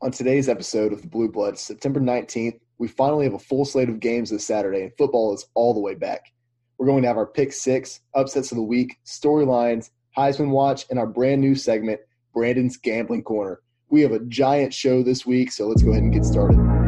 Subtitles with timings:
[0.00, 3.98] On today's episode of the Bluebloods, September 19th, we finally have a full slate of
[3.98, 6.32] games this Saturday, and football is all the way back.
[6.78, 11.00] We're going to have our pick six, upsets of the week, storylines, Heisman Watch, and
[11.00, 12.00] our brand new segment,
[12.32, 13.60] Brandon's Gambling Corner.
[13.90, 16.87] We have a giant show this week, so let's go ahead and get started.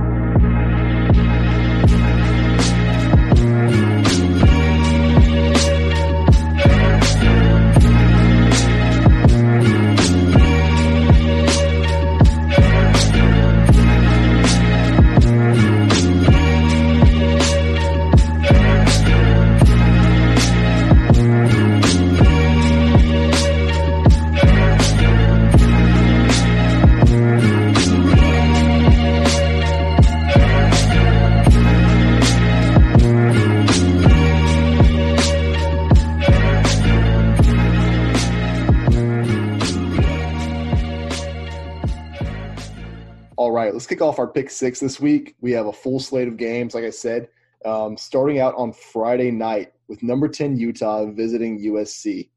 [44.34, 45.36] Pick six this week.
[45.40, 47.28] We have a full slate of games, like I said,
[47.64, 52.30] um, starting out on Friday night with number 10 Utah visiting USC.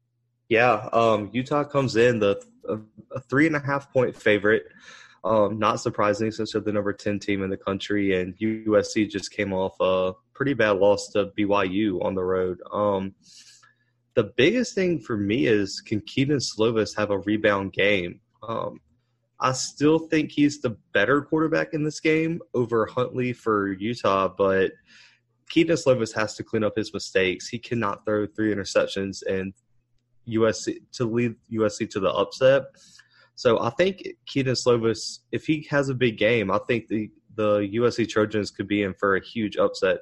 [0.48, 2.78] Yeah, um, Utah comes in the a,
[3.14, 4.66] a, three and a half point favorite.
[5.22, 9.30] Um, not surprising since they're the number 10 team in the country, and USC just
[9.30, 12.60] came off a pretty bad loss to BYU on the road.
[12.70, 13.14] Um,
[14.14, 18.20] the biggest thing for me is can Kedon Slovis have a rebound game?
[18.46, 18.80] Um,
[19.44, 24.72] I still think he's the better quarterback in this game over Huntley for Utah, but
[25.50, 27.46] Kedon Slovis has to clean up his mistakes.
[27.46, 29.52] He cannot throw three interceptions and
[30.26, 32.62] USC to lead USC to the upset.
[33.34, 37.68] So I think Kedon Slovis, if he has a big game, I think the the
[37.74, 39.98] USC Trojans could be in for a huge upset.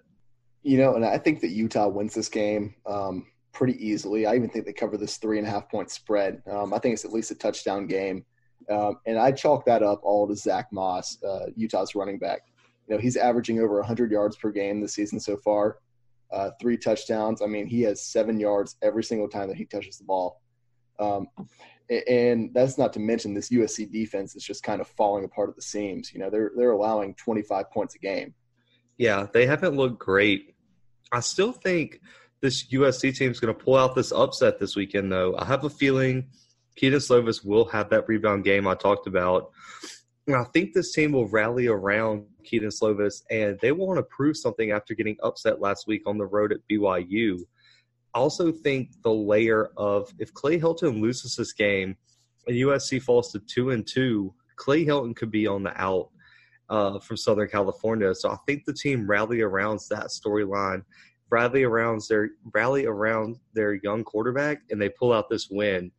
[0.62, 4.24] You know, and I think that Utah wins this game um, pretty easily.
[4.24, 6.42] I even think they cover this three and a half point spread.
[6.48, 8.24] Um, I think it's at least a touchdown game.
[8.70, 12.42] Um, and I chalk that up all to Zach Moss, uh, Utah's running back.
[12.88, 15.78] You know, he's averaging over 100 yards per game this season so far,
[16.32, 17.42] uh, three touchdowns.
[17.42, 20.40] I mean, he has seven yards every single time that he touches the ball.
[20.98, 21.28] Um,
[22.08, 25.56] and that's not to mention this USC defense is just kind of falling apart at
[25.56, 26.12] the seams.
[26.12, 28.34] You know, they're they're allowing 25 points a game.
[28.98, 30.54] Yeah, they haven't looked great.
[31.10, 32.00] I still think
[32.40, 35.36] this USC team is going to pull out this upset this weekend, though.
[35.36, 36.26] I have a feeling–
[36.76, 39.50] Kedon Slovis will have that rebound game I talked about.
[40.26, 44.04] And I think this team will rally around Kedon Slovis, and they will want to
[44.04, 47.38] prove something after getting upset last week on the road at BYU.
[48.14, 51.96] I also think the layer of if Clay Helton loses this game
[52.46, 56.10] and USC falls to two and two, Clay Helton could be on the out
[56.68, 58.14] uh, from Southern California.
[58.14, 60.82] So I think the team rally around that storyline,
[61.30, 65.90] rally around their rally around their young quarterback, and they pull out this win.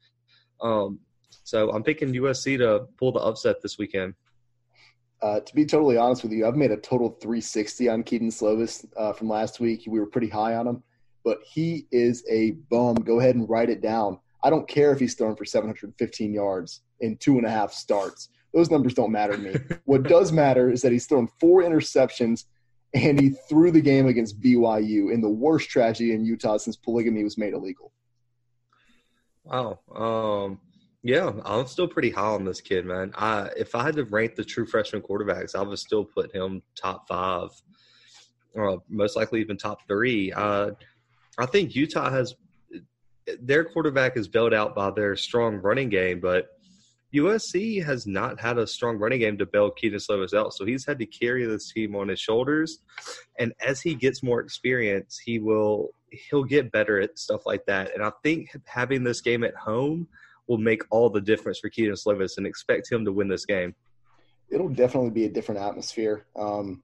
[0.63, 0.99] Um,
[1.43, 4.15] so I'm picking USC to pull the upset this weekend.
[5.21, 8.85] Uh, to be totally honest with you, I've made a total 360 on Kedon Slovis
[8.97, 9.83] uh, from last week.
[9.87, 10.83] We were pretty high on him,
[11.23, 12.95] but he is a bum.
[12.95, 14.19] Go ahead and write it down.
[14.43, 18.29] I don't care if he's thrown for 715 yards in two and a half starts.
[18.53, 19.55] Those numbers don't matter to me.
[19.85, 22.45] what does matter is that he's thrown four interceptions
[22.93, 27.23] and he threw the game against BYU in the worst tragedy in Utah since polygamy
[27.23, 27.93] was made illegal.
[29.45, 29.79] Wow.
[29.93, 30.59] Um,
[31.03, 33.11] yeah, I'm still pretty high on this kid, man.
[33.15, 36.61] I if I had to rank the true freshman quarterbacks, I would still put him
[36.75, 37.49] top five,
[38.53, 40.31] or most likely even top three.
[40.31, 40.71] Uh,
[41.37, 42.35] I think Utah has
[43.41, 46.47] their quarterback is bailed out by their strong running game, but
[47.13, 50.53] USC has not had a strong running game to bail Kedon Slovis out.
[50.53, 52.79] So he's had to carry this team on his shoulders.
[53.39, 55.89] And as he gets more experience, he will
[56.29, 57.93] he'll get better at stuff like that.
[57.93, 60.07] And I think having this game at home
[60.47, 63.75] will make all the difference for Kedon Slovis and expect him to win this game.
[64.49, 66.25] It'll definitely be a different atmosphere.
[66.35, 66.83] Um,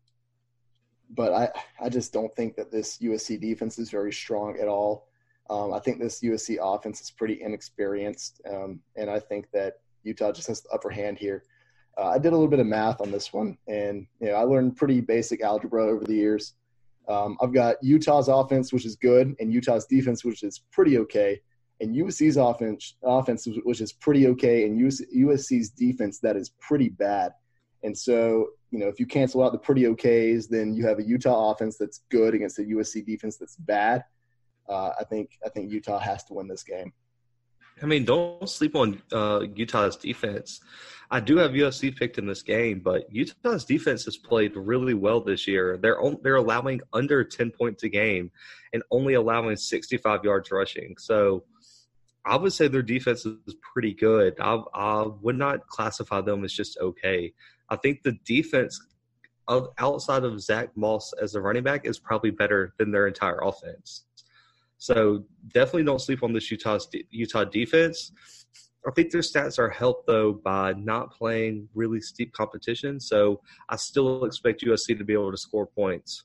[1.11, 5.07] but I, I just don't think that this USC defense is very strong at all.
[5.49, 8.41] Um, I think this USC offense is pretty inexperienced.
[8.49, 11.43] Um, and I think that Utah just has the upper hand here.
[11.97, 14.43] Uh, I did a little bit of math on this one, and you know, I
[14.43, 16.53] learned pretty basic algebra over the years.
[17.09, 21.41] Um, I've got Utah's offense, which is good, and Utah's defense, which is pretty okay,
[21.81, 27.33] and USC's offense, offense which is pretty okay, and USC's defense that is pretty bad.
[27.83, 31.03] And so, you know, if you cancel out the pretty okays, then you have a
[31.03, 34.03] Utah offense that's good against a USC defense that's bad.
[34.67, 36.93] Uh, I think I think Utah has to win this game.
[37.81, 40.61] I mean, don't sleep on uh, Utah's defense.
[41.11, 45.21] I do have USC picked in this game, but Utah's defense has played really well
[45.21, 45.77] this year.
[45.77, 48.31] They're they're allowing under ten points a game,
[48.73, 50.95] and only allowing sixty five yards rushing.
[50.99, 51.45] So,
[52.25, 54.35] I would say their defense is pretty good.
[54.39, 57.33] I, I would not classify them as just okay.
[57.69, 58.79] I think the defense
[59.47, 63.39] of outside of Zach Moss as a running back is probably better than their entire
[63.41, 64.05] offense.
[64.79, 66.79] So definitely don't sleep on this Utah
[67.11, 68.11] Utah defense.
[68.87, 72.99] I think their stats are helped though by not playing really steep competition.
[72.99, 76.23] So I still expect USC to be able to score points.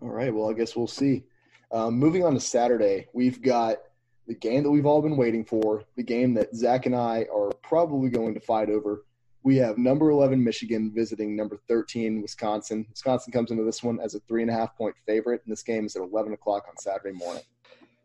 [0.00, 0.32] All right.
[0.32, 1.24] Well, I guess we'll see.
[1.72, 3.78] Um, moving on to Saturday, we've got
[4.26, 7.50] the game that we've all been waiting for, the game that Zach and I are
[7.62, 9.04] probably going to fight over.
[9.42, 12.86] We have number 11 Michigan visiting number 13 Wisconsin.
[12.90, 15.62] Wisconsin comes into this one as a three and a half point favorite, and this
[15.62, 17.42] game is at 11 o'clock on Saturday morning.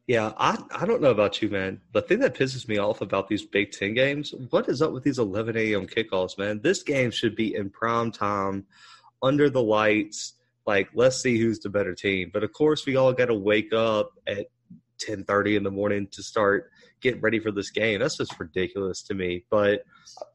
[0.08, 1.82] Yeah, I, I don't know about you, man.
[1.94, 5.04] The thing that pisses me off about these Big Ten games, what is up with
[5.04, 5.88] these 11 a.m.
[5.88, 6.62] kickoffs, man?
[6.62, 8.66] This game should be in prime time,
[9.24, 10.34] under the lights.
[10.68, 12.30] Like, let's see who's the better team.
[12.32, 14.48] But of course, we all got to wake up at
[15.00, 16.70] 10:30 in the morning to start
[17.02, 18.00] getting ready for this game.
[18.00, 19.44] That's just ridiculous to me.
[19.50, 19.84] But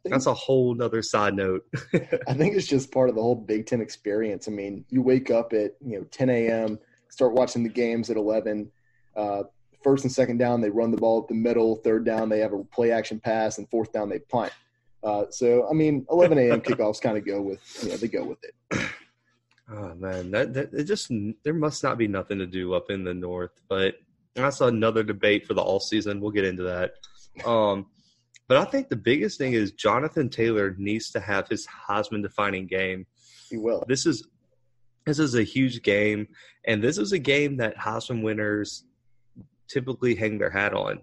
[0.02, 1.64] think, that's a whole nother side note.
[1.94, 4.48] I think it's just part of the whole Big Ten experience.
[4.48, 6.78] I mean, you wake up at you know 10 a.m.,
[7.08, 8.70] start watching the games at 11.
[9.16, 9.44] Uh,
[9.82, 11.76] first and second down, they run the ball up the middle.
[11.76, 14.52] Third down, they have a play action pass, and fourth down, they punt.
[15.02, 16.60] Uh, so, I mean, 11 a.m.
[16.60, 18.54] kickoffs kind of go with, you know, they go with it.
[19.72, 21.10] Oh man, that, that it just
[21.42, 23.94] there must not be nothing to do up in the north, but
[24.34, 26.20] that's another debate for the all season.
[26.20, 26.94] We'll get into that.
[27.46, 27.86] Um,
[28.48, 32.66] but I think the biggest thing is Jonathan Taylor needs to have his Heisman defining
[32.66, 33.06] game.
[33.48, 33.84] He will.
[33.88, 34.26] This is
[35.06, 36.28] this is a huge game,
[36.66, 38.84] and this is a game that Heisman winners
[39.70, 41.00] typically hang their hat on.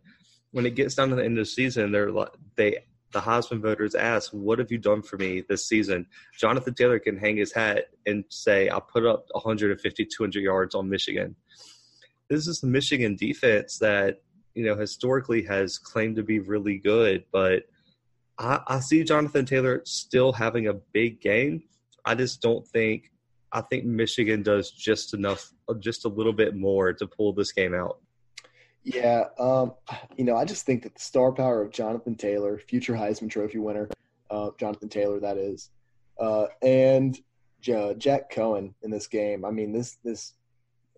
[0.52, 2.12] When it gets down to the end of the season, they're
[2.56, 2.80] they
[3.14, 7.18] the Heisman voters ask, "What have you done for me this season?" Jonathan Taylor can
[7.18, 11.36] hang his hat and say, "I put up 150, 200 yards on Michigan."
[12.30, 14.22] This is the Michigan defense that
[14.56, 17.64] you know historically has claimed to be really good, but
[18.38, 21.64] I, I see Jonathan Taylor still having a big game.
[22.06, 23.12] I just don't think.
[23.52, 27.74] I think Michigan does just enough, just a little bit more to pull this game
[27.74, 28.02] out.
[28.84, 29.74] Yeah, um,
[30.16, 33.58] you know, I just think that the star power of Jonathan Taylor, future Heisman Trophy
[33.58, 33.90] winner,
[34.30, 35.70] uh, Jonathan Taylor, that is,
[36.20, 37.18] uh, and
[37.60, 39.44] J- Jack Coan in this game.
[39.44, 40.34] I mean, this this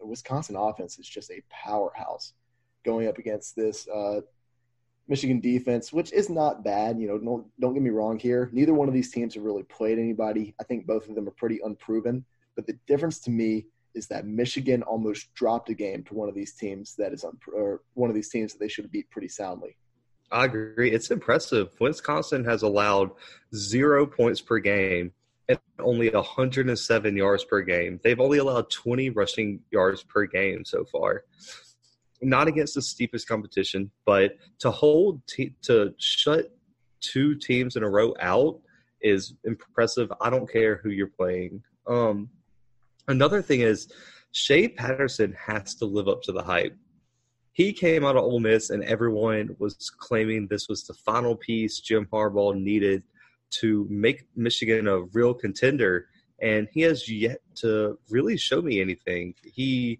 [0.01, 2.33] Wisconsin offense is just a powerhouse
[2.85, 4.21] going up against this uh,
[5.07, 6.99] Michigan defense, which is not bad.
[6.99, 8.49] You know, don't don't get me wrong here.
[8.53, 10.53] Neither one of these teams have really played anybody.
[10.59, 12.23] I think both of them are pretty unproven.
[12.55, 16.35] But the difference to me is that Michigan almost dropped a game to one of
[16.35, 19.77] these teams that is or one of these teams that they should beat pretty soundly.
[20.31, 20.91] I agree.
[20.91, 21.69] It's impressive.
[21.79, 23.11] Wisconsin has allowed
[23.55, 25.11] zero points per game
[25.47, 27.99] and only 107 yards per game.
[28.03, 31.23] They've only allowed 20 rushing yards per game so far.
[32.21, 36.55] Not against the steepest competition, but to hold te- to shut
[37.01, 38.59] two teams in a row out
[39.01, 40.11] is impressive.
[40.21, 41.63] I don't care who you're playing.
[41.87, 42.29] Um,
[43.09, 43.91] Another thing is
[44.33, 46.77] Shea Patterson has to live up to the hype.
[47.53, 51.79] He came out of Ole Miss and everyone was claiming this was the final piece
[51.79, 53.01] Jim Harbaugh needed
[53.61, 56.05] to make Michigan a real contender.
[56.39, 59.33] And he has yet to really show me anything.
[59.43, 59.99] He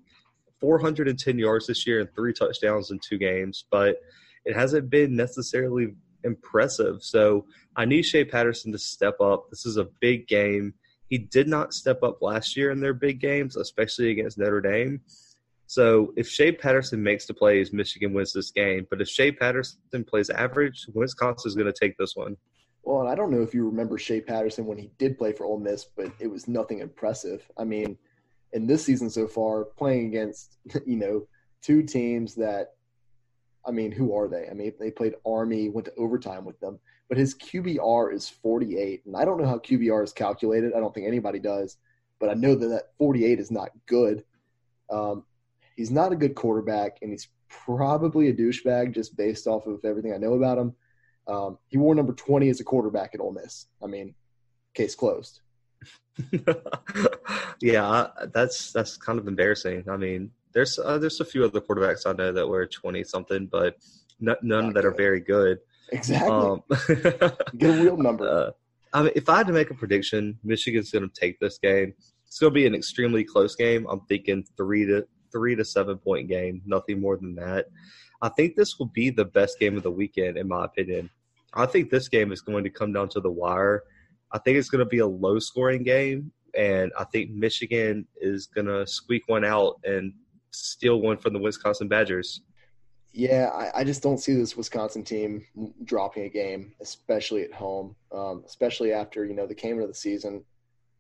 [0.60, 3.98] 410 yards this year and three touchdowns in two games, but
[4.46, 7.02] it hasn't been necessarily impressive.
[7.02, 9.50] So I need Shea Patterson to step up.
[9.50, 10.76] This is a big game.
[11.10, 15.02] He did not step up last year in their big games, especially against Notre Dame.
[15.66, 18.88] So if Shea Patterson makes the plays, Michigan wins this game.
[18.90, 22.38] But if Shea Patterson plays average, Wisconsin is going to take this one.
[22.84, 25.46] Well, and I don't know if you remember Shea Patterson when he did play for
[25.46, 27.48] Ole Miss, but it was nothing impressive.
[27.58, 27.98] I mean,
[28.54, 31.28] in this season so far, playing against you know
[31.62, 32.74] two teams that,
[33.66, 34.48] I mean, who are they?
[34.50, 39.06] I mean, they played Army, went to overtime with them but his QBR is 48.
[39.06, 40.74] And I don't know how QBR is calculated.
[40.74, 41.78] I don't think anybody does,
[42.20, 44.24] but I know that that 48 is not good.
[44.92, 45.26] Um,
[45.76, 50.14] he's not a good quarterback, and he's probably a douchebag just based off of everything
[50.14, 50.76] I know about him.
[51.28, 53.66] Um, he wore number 20 as a quarterback at Ole Miss.
[53.84, 54.14] I mean,
[54.74, 55.42] case closed.
[57.62, 59.86] yeah, that's that's kind of embarrassing.
[59.90, 63.48] I mean, there's uh, there's a few other quarterbacks I know that wear 20 something,
[63.48, 63.78] but
[64.20, 64.86] none not that good.
[64.86, 65.60] are very good.
[65.92, 66.30] Exactly.
[66.30, 66.64] Um,
[67.58, 68.28] Get a real number.
[68.28, 68.52] Uh,
[68.94, 71.94] I mean, if I had to make a prediction, Michigan's going to take this game.
[72.28, 73.88] It's going to be an extremely close game.
[73.90, 77.68] I'm thinking three to three to seven point game, nothing more than that.
[78.22, 81.10] I think this will be the best game of the weekend, in my opinion.
[81.54, 83.84] I think this game is going to come down to the wire.
[84.32, 88.48] I think it's going to be a low scoring game, and I think Michigan is
[88.48, 90.14] going to squeak one out and
[90.52, 92.42] steal one from the Wisconsin Badgers.
[93.12, 95.44] Yeah, I, I, just don't see this Wisconsin team
[95.84, 97.96] dropping a game, especially at home.
[98.12, 100.44] Um, especially after you know they came into the season,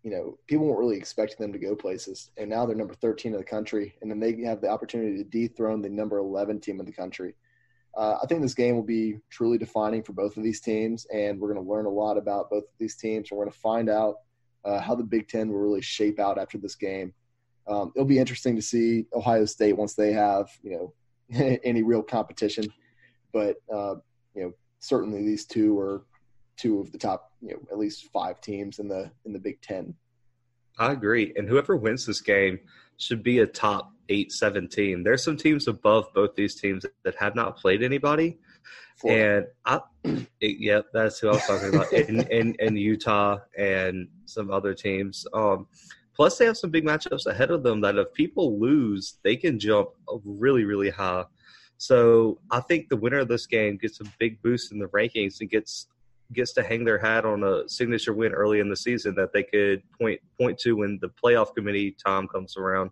[0.04, 3.34] you know people weren't really expecting them to go places, and now they're number 13
[3.34, 6.80] in the country, and then they have the opportunity to dethrone the number 11 team
[6.80, 7.36] in the country.
[7.96, 11.40] Uh, I think this game will be truly defining for both of these teams, and
[11.40, 13.30] we're going to learn a lot about both of these teams.
[13.30, 14.16] And We're going to find out
[14.66, 17.14] uh, how the Big Ten will really shape out after this game.
[17.68, 20.94] Um, it'll be interesting to see Ohio State once they have you know
[21.64, 22.72] any real competition.
[23.32, 23.96] But uh,
[24.36, 26.04] you know, certainly these two are
[26.58, 29.62] two of the top, you know, at least five teams in the in the Big
[29.62, 29.94] Ten.
[30.78, 32.60] I agree, and whoever wins this game
[32.98, 35.04] should be a top eight, seven team.
[35.04, 38.38] There's some teams above both these teams that have not played anybody,
[38.98, 39.12] Four.
[39.12, 40.28] and I, it,
[40.60, 45.26] yeah, that's who I was talking about in, in, in Utah and some other teams.
[45.34, 45.68] Um,
[46.20, 49.58] Plus, they have some big matchups ahead of them that if people lose, they can
[49.58, 49.92] jump
[50.26, 51.24] really, really high.
[51.78, 55.40] So I think the winner of this game gets a big boost in the rankings
[55.40, 55.88] and gets
[56.34, 59.44] gets to hang their hat on a signature win early in the season that they
[59.44, 62.90] could point point to when the playoff committee time comes around.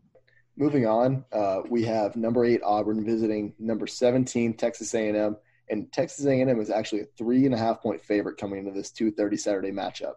[0.56, 5.36] Moving on, uh, we have number eight Auburn visiting number seventeen Texas A&M,
[5.70, 8.90] and Texas A&M is actually a three and a half point favorite coming into this
[8.90, 10.14] two thirty Saturday matchup.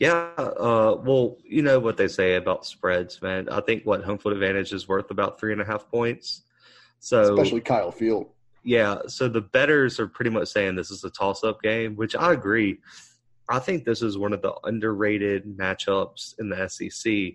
[0.00, 3.50] Yeah, uh, well, you know what they say about spreads, man.
[3.50, 6.42] I think what home field advantage is worth about three and a half points.
[7.00, 8.26] So especially Kyle Field.
[8.62, 12.32] Yeah, so the bettors are pretty much saying this is a toss-up game, which I
[12.32, 12.78] agree.
[13.50, 17.34] I think this is one of the underrated matchups in the SEC.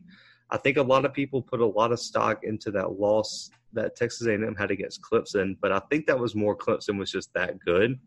[0.49, 3.95] I think a lot of people put a lot of stock into that loss that
[3.95, 7.59] Texas A&M had against Clemson, but I think that was more Clemson was just that
[7.59, 7.99] good.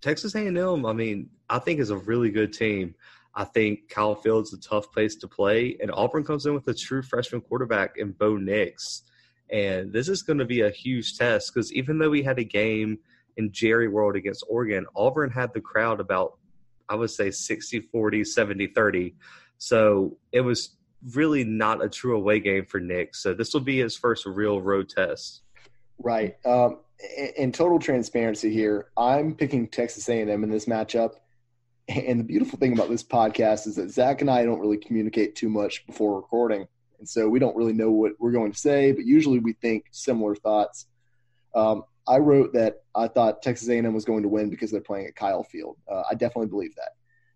[0.00, 2.94] Texas A&M, I mean, I think is a really good team.
[3.36, 6.68] I think Kyle Field's is a tough place to play, and Auburn comes in with
[6.68, 9.02] a true freshman quarterback in Bo Nix.
[9.50, 12.44] And this is going to be a huge test because even though we had a
[12.44, 12.98] game
[13.36, 16.38] in Jerry World against Oregon, Auburn had the crowd about,
[16.88, 19.14] I would say, 60 40, 70 30.
[19.58, 20.76] So it was
[21.14, 23.14] really not a true away game for Nick.
[23.14, 25.42] So this will be his first real road test.
[25.98, 26.36] Right.
[26.44, 26.78] Um,
[27.36, 31.16] in total transparency here, I'm picking Texas A&M in this matchup
[31.88, 35.36] and the beautiful thing about this podcast is that Zach and I don't really communicate
[35.36, 36.66] too much before recording.
[36.98, 39.84] And so we don't really know what we're going to say, but usually we think
[39.90, 40.86] similar thoughts.
[41.54, 45.06] Um, I wrote that I thought Texas A&M was going to win because they're playing
[45.06, 45.76] at Kyle Field.
[45.90, 46.90] Uh, I definitely believe that.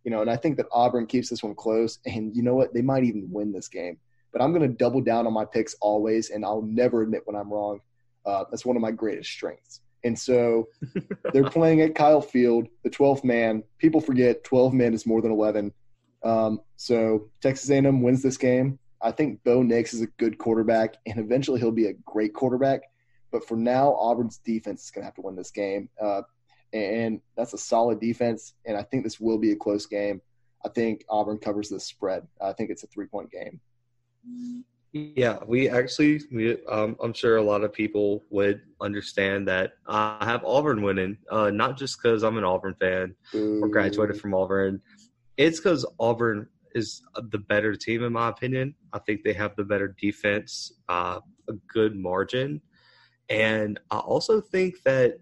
[0.05, 1.99] You know, and I think that Auburn keeps this one close.
[2.07, 2.73] And you know what?
[2.73, 3.99] They might even win this game.
[4.33, 7.37] But I'm going to double down on my picks always, and I'll never admit when
[7.37, 7.81] I'm wrong.
[8.27, 9.81] Uh, that's one of my greatest strengths.
[10.05, 10.69] And so
[11.33, 13.63] they're playing at Kyle Field, the 12th man.
[13.79, 15.73] People forget 12 men is more than 11.
[16.23, 18.79] Um, so Texas A&M wins this game.
[19.01, 22.83] I think Bo Nix is a good quarterback, and eventually he'll be a great quarterback.
[23.31, 26.23] But for now, Auburn's defense is going to have to win this game, uh,
[26.73, 28.55] and that's a solid defense.
[28.65, 30.21] And I think this will be a close game.
[30.65, 32.27] I think Auburn covers this spread.
[32.41, 33.61] I think it's a three-point game.
[34.93, 40.25] Yeah, we actually, we, um, I'm sure a lot of people would understand that I
[40.25, 43.63] have Auburn winning, uh, not just because I'm an Auburn fan Ooh.
[43.63, 44.81] or graduated from Auburn.
[45.37, 48.75] It's because Auburn is the better team, in my opinion.
[48.93, 51.19] I think they have the better defense by
[51.49, 52.63] a good margin.
[53.29, 55.19] And I also think that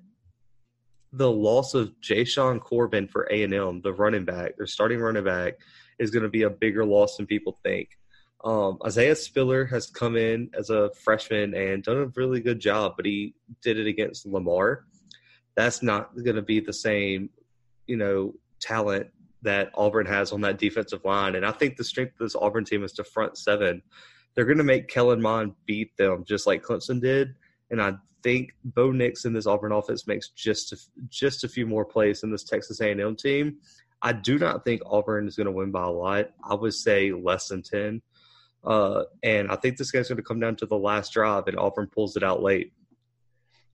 [1.13, 5.55] the loss of Jashaun Corbin for A&M, the running back, their starting running back,
[5.99, 7.89] is going to be a bigger loss than people think.
[8.45, 12.95] Um, Isaiah Spiller has come in as a freshman and done a really good job,
[12.97, 14.85] but he did it against Lamar.
[15.57, 17.31] That's not going to be the same,
[17.87, 19.09] you know, talent
[19.43, 21.35] that Auburn has on that defensive line.
[21.35, 23.83] And I think the strength of this Auburn team is the front seven.
[24.35, 27.35] They're going to make Kellen Mond beat them just like Clemson did.
[27.71, 30.77] And I think Bo Nix in this Auburn offense makes just a,
[31.09, 33.59] just a few more plays than this Texas A&M team.
[34.03, 36.31] I do not think Auburn is going to win by a lot.
[36.49, 38.03] I would say less than ten.
[38.67, 41.59] Uh, and I think this guy's going to come down to the last drive, and
[41.59, 42.73] Auburn pulls it out late.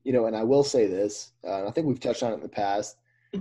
[0.05, 2.37] You know, and I will say this, uh, and I think we've touched on it
[2.37, 2.97] in the past,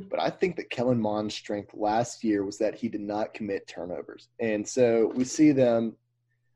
[0.10, 3.68] but I think that Kellen Mond's strength last year was that he did not commit
[3.68, 4.30] turnovers.
[4.40, 5.98] And so we see them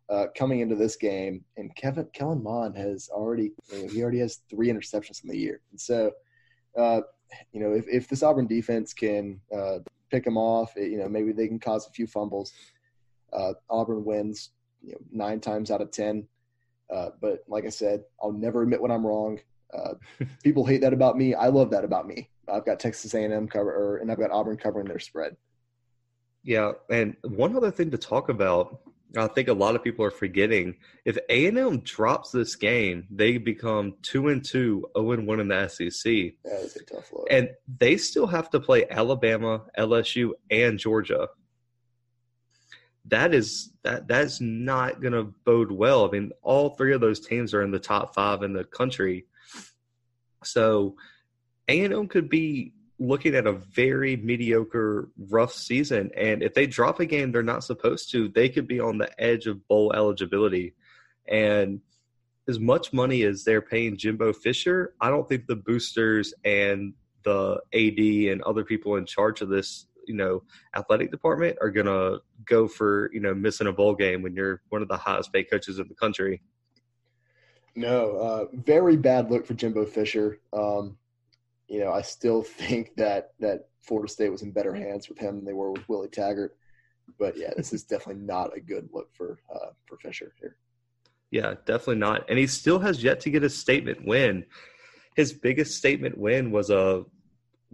[0.10, 4.20] uh, coming into this game, and Kevin Kellen Mond has already you know, he already
[4.20, 5.62] has three interceptions in the year.
[5.72, 6.12] And so,
[6.78, 7.02] uh,
[7.52, 9.80] you know, if, if this Auburn defense can uh,
[10.12, 12.54] pick him off, you know, maybe they can cause a few fumbles.
[13.34, 14.52] Uh, Auburn wins
[14.86, 16.28] you know, nine times out of ten.
[16.94, 19.40] Uh, but like I said, I'll never admit when I'm wrong.
[19.74, 19.94] Uh,
[20.44, 21.34] people hate that about me.
[21.34, 22.30] I love that about me.
[22.48, 25.36] I've got Texas A&M cover, or, and I've got Auburn covering their spread.
[26.44, 28.80] Yeah, and one other thing to talk about
[29.18, 30.76] I think a lot of people are forgetting
[31.06, 35.40] if A and M drops this game, they become two and two, zero and one
[35.40, 36.34] in the SEC.
[36.44, 37.28] That is a tough look.
[37.32, 37.50] and
[37.80, 41.30] they still have to play Alabama, LSU, and Georgia.
[43.08, 46.08] That is that that's not going to bode well.
[46.08, 49.26] I mean, all three of those teams are in the top five in the country,
[50.44, 50.96] so
[51.68, 56.12] A and M could be looking at a very mediocre, rough season.
[56.16, 59.10] And if they drop a game they're not supposed to, they could be on the
[59.22, 60.74] edge of bowl eligibility.
[61.28, 61.82] And
[62.48, 66.94] as much money as they're paying Jimbo Fisher, I don't think the boosters and
[67.24, 70.44] the AD and other people in charge of this, you know,
[70.76, 74.62] athletic department are going to go for, you know, missing a bowl game when you're
[74.70, 76.42] one of the highest paid coaches in the country.
[77.76, 80.40] No, uh, very bad look for Jimbo Fisher.
[80.54, 80.98] Um,
[81.68, 85.36] you know, I still think that that Florida State was in better hands with him
[85.36, 86.56] than they were with Willie Taggart.
[87.20, 90.58] But yeah, this is definitely not a good look for uh, for Fisher here.
[91.32, 92.30] Yeah, definitely not.
[92.30, 94.46] And he still has yet to get a statement win.
[95.16, 97.04] His biggest statement win was a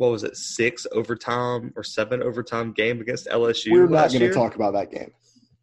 [0.02, 3.72] what was it, six overtime or seven overtime game against LSU.
[3.72, 5.12] We're not going to talk about that game.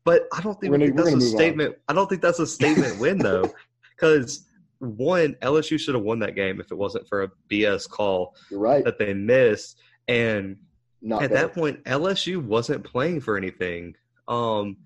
[0.04, 1.20] But I don't think, gonna- that's a gonna on.
[1.20, 1.76] statement.
[1.88, 3.52] I don't think that's a statement win though,
[3.96, 4.46] because
[4.78, 8.60] one LSU should have won that game if it wasn't for a BS call You're
[8.60, 8.84] right.
[8.84, 10.56] that they missed, and
[11.02, 11.48] Not at better.
[11.48, 13.96] that point LSU wasn't playing for anything.
[14.28, 14.76] Um,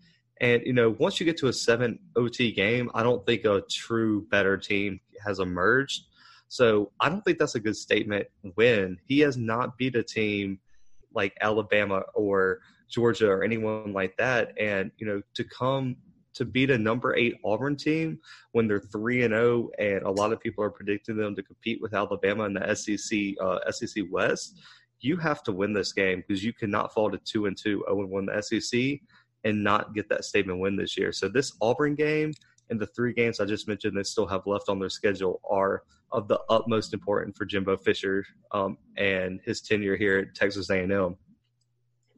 [0.41, 3.63] and you know, once you get to a seven OT game, I don't think a
[3.71, 6.07] true better team has emerged.
[6.53, 8.27] So I don't think that's a good statement.
[8.57, 10.59] When he has not beat a team
[11.15, 15.97] like Alabama or Georgia or anyone like that, and you know, to come
[16.35, 18.19] to beat a number eight Auburn team
[18.53, 21.81] when they're three and zero, and a lot of people are predicting them to compete
[21.81, 24.61] with Alabama in the SEC uh, SEC West
[25.03, 28.03] you have to win this game because you cannot fall to two and two, zero
[28.03, 29.01] and one the SEC,
[29.45, 31.13] and not get that statement win this year.
[31.13, 32.33] So this Auburn game
[32.71, 35.83] and the three games I just mentioned they still have left on their schedule are
[36.11, 41.16] of the utmost importance for Jimbo Fisher um, and his tenure here at Texas A&M.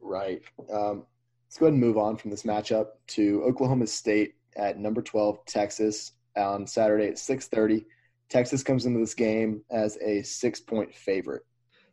[0.01, 0.41] Right.
[0.71, 1.05] Um,
[1.47, 5.45] let's go ahead and move on from this matchup to Oklahoma State at number 12,
[5.45, 7.85] Texas, on Saturday at 6:30.
[8.29, 11.43] Texas comes into this game as a six-point favorite.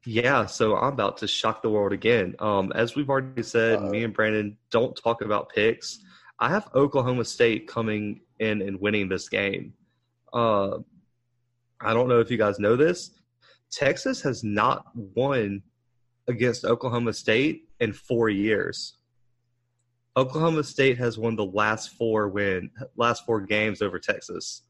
[0.04, 2.34] Yeah, so I'm about to shock the world again.
[2.40, 3.90] Um, as we've already said, Uh-oh.
[3.90, 6.00] me and Brandon don't talk about picks.
[6.40, 9.72] I have Oklahoma State coming in and winning this game.
[10.33, 10.78] Uh,
[11.81, 13.11] I don't know if you guys know this.
[13.70, 15.62] Texas has not won
[16.28, 18.98] against Oklahoma State in four years.
[20.16, 24.62] Oklahoma State has won the last four win last four games over Texas.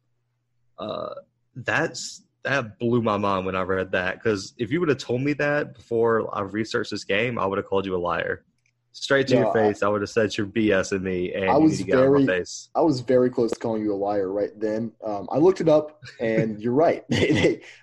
[0.78, 1.14] Uh,
[1.56, 5.20] that's that blew my mind when I read that because if you would have told
[5.20, 8.44] me that before I researched this game, I would have called you a liar.
[8.92, 11.72] Straight to No, your face, I, would have said you're BSing me, and I was
[11.72, 12.68] need to get out of very- face.
[12.74, 14.92] I was very close to calling you a liar right then.
[15.02, 17.04] Um, I looked it up, and you're right.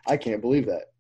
[0.08, 0.92] I can't believe that.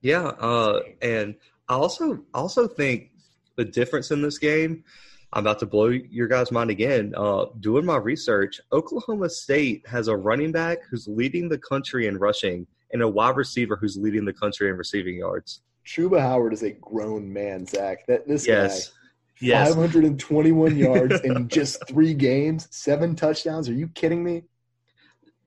[0.00, 1.34] Yeah, uh, and
[1.68, 3.10] I also also think
[3.56, 4.84] the difference in this game.
[5.30, 7.12] I'm about to blow your guys' mind again.
[7.14, 12.16] Uh, doing my research, Oklahoma State has a running back who's leading the country in
[12.16, 15.60] rushing and a wide receiver who's leading the country in receiving yards.
[15.84, 18.06] Chuba Hubbard is a grown man, Zach.
[18.06, 18.94] That this Yes, guy,
[19.40, 19.68] yes.
[19.68, 23.68] 521 yards in just three games, seven touchdowns.
[23.68, 24.44] Are you kidding me?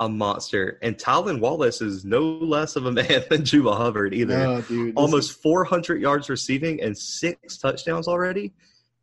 [0.02, 0.80] a monster.
[0.82, 4.38] And Tylan Wallace is no less of a man than Chuba Hubbard either.
[4.38, 4.88] No, dude.
[4.88, 8.52] this Almost 400 yards receiving and six touchdowns already.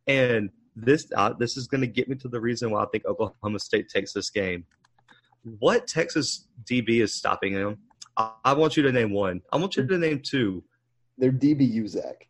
[0.07, 3.05] And this uh, this is going to get me to the reason why I think
[3.05, 4.65] Oklahoma State takes this game.
[5.59, 7.77] What Texas DB is stopping him?
[8.17, 9.41] I, I want you to name one.
[9.51, 10.63] I want you to name two.
[11.17, 12.27] They're DBU, Zach.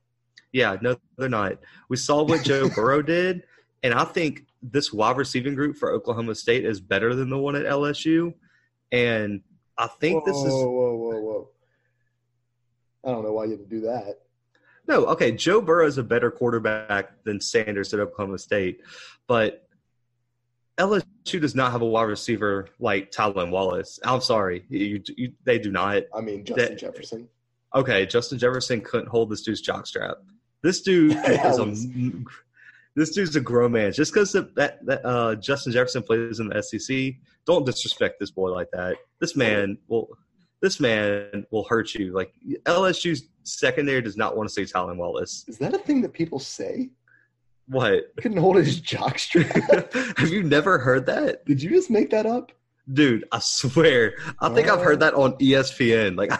[0.52, 1.60] Yeah, no, they're not.
[1.90, 3.44] We saw what Joe Burrow did,
[3.84, 7.56] and I think this wide receiving group for Oklahoma State is better than the one
[7.56, 8.34] at LSU.
[8.92, 9.42] And
[9.78, 11.50] I think this is Whoa, whoa, whoa, whoa.
[13.06, 14.20] I don't know why you had to do that.
[14.88, 15.32] No, okay.
[15.32, 18.82] Joe Burrow is a better quarterback than Sanders at Oklahoma State,
[19.28, 19.68] but
[20.78, 24.00] LSU does not have a wide receiver like Tylan Wallace.
[24.04, 26.04] I'm sorry, you, you, they do not.
[26.14, 27.30] I mean, Justin That- Jefferson.
[27.76, 30.16] Okay, Justin Jefferson couldn't hold this dude's jockstrap.
[30.62, 32.14] This dude is a
[32.96, 33.94] this dude's a grown man.
[33.94, 37.14] Just because that, that uh, Justin Jefferson plays in the SEC,
[37.46, 38.98] don't disrespect this boy like that.
[39.20, 40.10] This man will
[40.62, 42.14] this man will hurt you.
[42.14, 42.34] Like
[42.66, 45.46] LSU's secondary does not want to see Tylan Wallace.
[45.48, 46.90] Is that a thing that people say?
[47.68, 48.12] What?
[48.18, 49.94] Couldn't hold his jockstrap.
[50.18, 51.46] Have you never heard that?
[51.46, 52.52] Did you just make that up?
[52.92, 54.16] Dude, I swear.
[54.40, 56.18] I think I've heard that on ESPN.
[56.18, 56.32] Like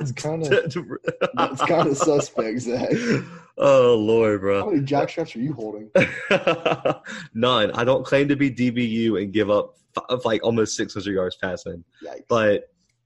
[1.38, 2.90] It's kind of suspect, Zach.
[3.60, 4.62] Oh Lord, bro.
[4.62, 5.92] How many jack straps are you holding?
[7.34, 7.72] None.
[7.72, 11.84] I don't claim to be DBU and give up f- like almost 600 yards passing.
[12.04, 12.24] Yikes.
[12.30, 12.64] But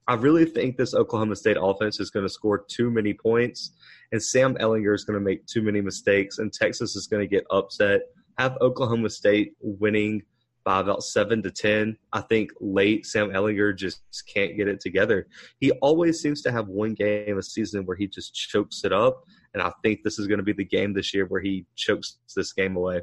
[0.07, 3.71] I really think this Oklahoma State offense is going to score too many points,
[4.11, 7.27] and Sam Ehlinger is going to make too many mistakes, and Texas is going to
[7.27, 8.01] get upset.
[8.37, 10.21] Have Oklahoma State winning
[10.63, 11.97] by about seven to ten.
[12.11, 15.27] I think late Sam Ehlinger just can't get it together.
[15.59, 19.23] He always seems to have one game a season where he just chokes it up,
[19.53, 22.17] and I think this is going to be the game this year where he chokes
[22.35, 23.01] this game away.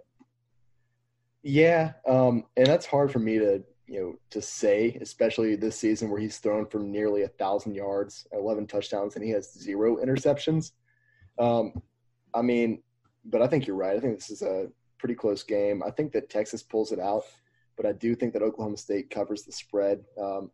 [1.43, 6.11] Yeah, um, and that's hard for me to you know to say, especially this season
[6.11, 10.73] where he's thrown for nearly a thousand yards, eleven touchdowns, and he has zero interceptions.
[11.39, 11.73] Um,
[12.35, 12.83] I mean,
[13.25, 13.97] but I think you're right.
[13.97, 14.69] I think this is a
[14.99, 15.83] pretty close game.
[15.85, 17.25] I think that Texas pulls it out,
[17.81, 20.05] but I do think that Oklahoma State covers the spread.
[20.21, 20.51] Um,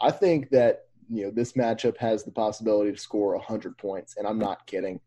[0.00, 4.26] I think that you know this matchup has the possibility to score 100 points, and
[4.26, 4.98] I'm not kidding.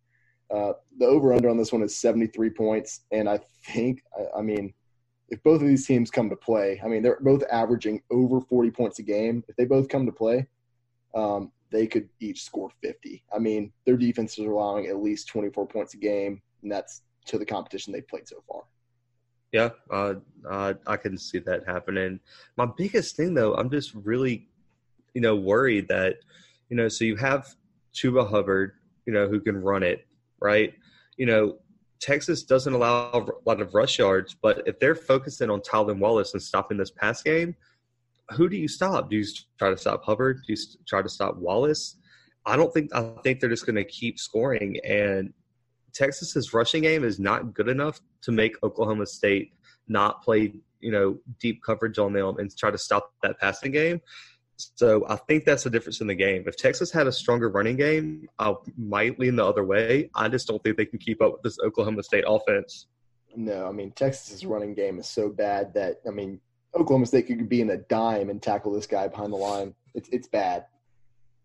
[0.54, 4.42] Uh, the over under on this one is 73 points, and I think I, I
[4.44, 4.74] mean
[5.30, 8.70] if both of these teams come to play, I mean, they're both averaging over 40
[8.70, 9.44] points a game.
[9.48, 10.46] If they both come to play,
[11.16, 13.24] um, they could each score 50.
[13.34, 17.40] I mean, their defense is allowing at least 24 points a game, and that's to
[17.40, 18.66] the competition they've played so far.
[19.56, 20.16] Yeah, uh,
[20.50, 22.20] uh, I can see that happening.
[22.58, 24.50] My biggest thing, though, I'm just really,
[25.14, 26.18] you know, worried that,
[26.68, 27.48] you know, so you have
[27.94, 28.74] Chuba Hubbard,
[29.06, 30.06] you know, who can run it,
[30.42, 30.74] right?
[31.16, 31.60] You know,
[32.02, 36.34] Texas doesn't allow a lot of rush yards, but if they're focusing on Tylan Wallace
[36.34, 37.56] and stopping this pass game,
[38.32, 39.10] who do you stop?
[39.10, 39.26] Do you
[39.58, 40.42] try to stop Hubbard?
[40.46, 41.96] Do you try to stop Wallace?
[42.46, 45.32] I don't think I think they're just going to keep scoring and
[45.96, 49.54] Texas's rushing game is not good enough to make Oklahoma State
[49.88, 54.02] not play, you know, deep coverage on them and try to stop that passing game.
[54.58, 56.44] So I think that's the difference in the game.
[56.48, 60.10] If Texas had a stronger running game, I might lean the other way.
[60.16, 62.88] I just don't think they can keep up with this Oklahoma State offense.
[63.36, 66.40] No, I mean Texas's running game is so bad that I mean
[66.74, 69.76] Oklahoma State could be in a dime and tackle this guy behind the line.
[69.94, 70.66] It's it's bad.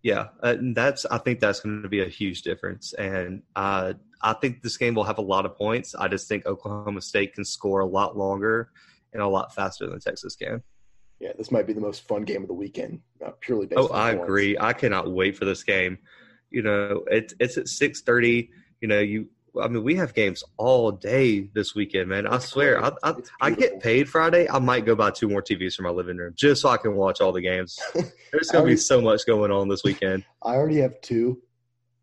[0.02, 3.94] Yeah, uh, and that's I think that's going to be a huge difference, and uh,
[4.22, 5.94] I think this game will have a lot of points.
[5.94, 8.70] I just think Oklahoma State can score a lot longer
[9.12, 10.62] and a lot faster than Texas can
[11.20, 13.78] yeah, this might be the most fun game of the weekend, uh, purely based.
[13.78, 14.24] Oh, I points.
[14.24, 14.56] agree.
[14.58, 15.98] I cannot wait for this game.
[16.50, 18.50] You know, it's it's at six thirty.
[18.80, 19.28] You know, you.
[19.60, 22.26] I mean, we have games all day this weekend, man.
[22.26, 24.48] I swear, I, I, I, get paid Friday.
[24.48, 26.94] I might go buy two more TVs for my living room just so I can
[26.94, 27.78] watch all the games.
[28.32, 30.24] There's going to be so much going on this weekend.
[30.42, 31.40] I already have two.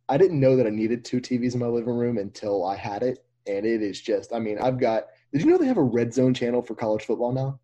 [0.10, 3.03] I didn't know that I needed two TVs in my living room until I had
[3.03, 4.33] it, and it is just.
[4.33, 5.07] I mean, I've got.
[5.33, 7.60] Did you know they have a red zone channel for college football now?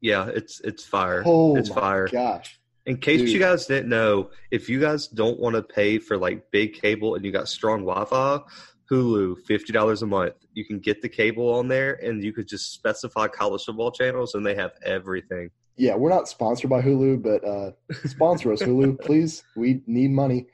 [0.00, 1.22] Yeah, it's it's fire.
[1.24, 2.08] Oh it's fire.
[2.08, 2.58] Gosh.
[2.84, 3.30] In case Dude.
[3.30, 7.14] you guys didn't know, if you guys don't want to pay for like big cable
[7.14, 8.40] and you got strong Wi-Fi,
[8.92, 10.34] Hulu, fifty dollars a month.
[10.52, 14.34] You can get the cable on there, and you could just specify college football channels,
[14.34, 15.50] and they have everything.
[15.76, 17.70] Yeah, we're not sponsored by Hulu, but uh,
[18.06, 19.42] sponsor us, Hulu, please.
[19.56, 20.46] We need money.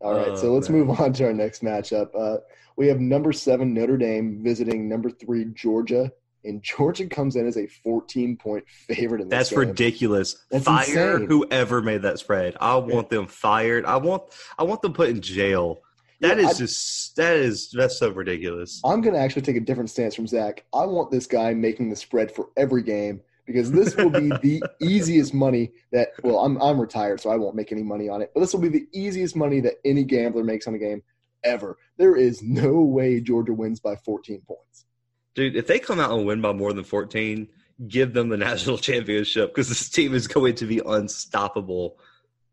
[0.00, 0.86] All right, oh, so let's man.
[0.86, 2.08] move on to our next matchup.
[2.18, 2.38] Uh,
[2.76, 6.10] we have number seven Notre Dame visiting number three Georgia
[6.44, 9.58] and Georgia comes in as a 14 point favorite in this That's game.
[9.60, 10.36] ridiculous.
[10.50, 11.28] That's Fire insane.
[11.28, 12.56] whoever made that spread.
[12.60, 13.18] I want yeah.
[13.18, 13.84] them fired.
[13.84, 14.22] I want
[14.58, 15.82] I want them put in jail.
[16.20, 18.80] That yeah, is I, just that is that's so ridiculous.
[18.84, 20.64] I'm gonna actually take a different stance from Zach.
[20.74, 24.62] I want this guy making the spread for every game because this will be the
[24.80, 28.32] easiest money that well, I'm I'm retired, so I won't make any money on it.
[28.34, 31.02] But this will be the easiest money that any gambler makes on a game
[31.44, 31.76] ever.
[31.96, 34.86] There is no way Georgia wins by 14 points.
[35.34, 37.48] Dude, if they come out and win by more than 14,
[37.86, 41.98] give them the national championship because this team is going to be unstoppable.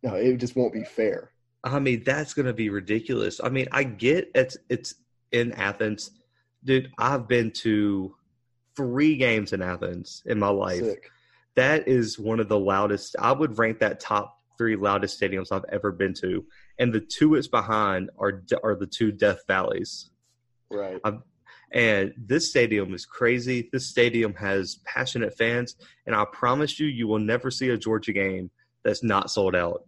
[0.03, 1.31] No, it just won't be fair.
[1.65, 3.41] I mean, that's going to be ridiculous.
[3.43, 4.95] I mean, I get it's it's
[5.31, 6.11] in Athens.
[6.63, 8.15] Dude, I've been to
[8.75, 10.81] three games in Athens in my life.
[10.81, 11.11] Sick.
[11.55, 13.15] That is one of the loudest.
[13.19, 16.45] I would rank that top three loudest stadiums I've ever been to,
[16.79, 20.09] and the two it's behind are are the two Death Valleys.
[20.69, 20.99] Right.
[21.03, 21.19] I've,
[21.71, 23.69] and this stadium is crazy.
[23.71, 25.75] This stadium has passionate fans.
[26.05, 28.49] And I promise you, you will never see a Georgia game
[28.83, 29.83] that's not sold out.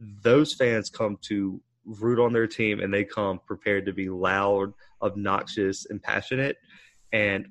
[0.00, 4.72] Those fans come to root on their team and they come prepared to be loud,
[5.02, 6.56] obnoxious, and passionate.
[7.12, 7.46] And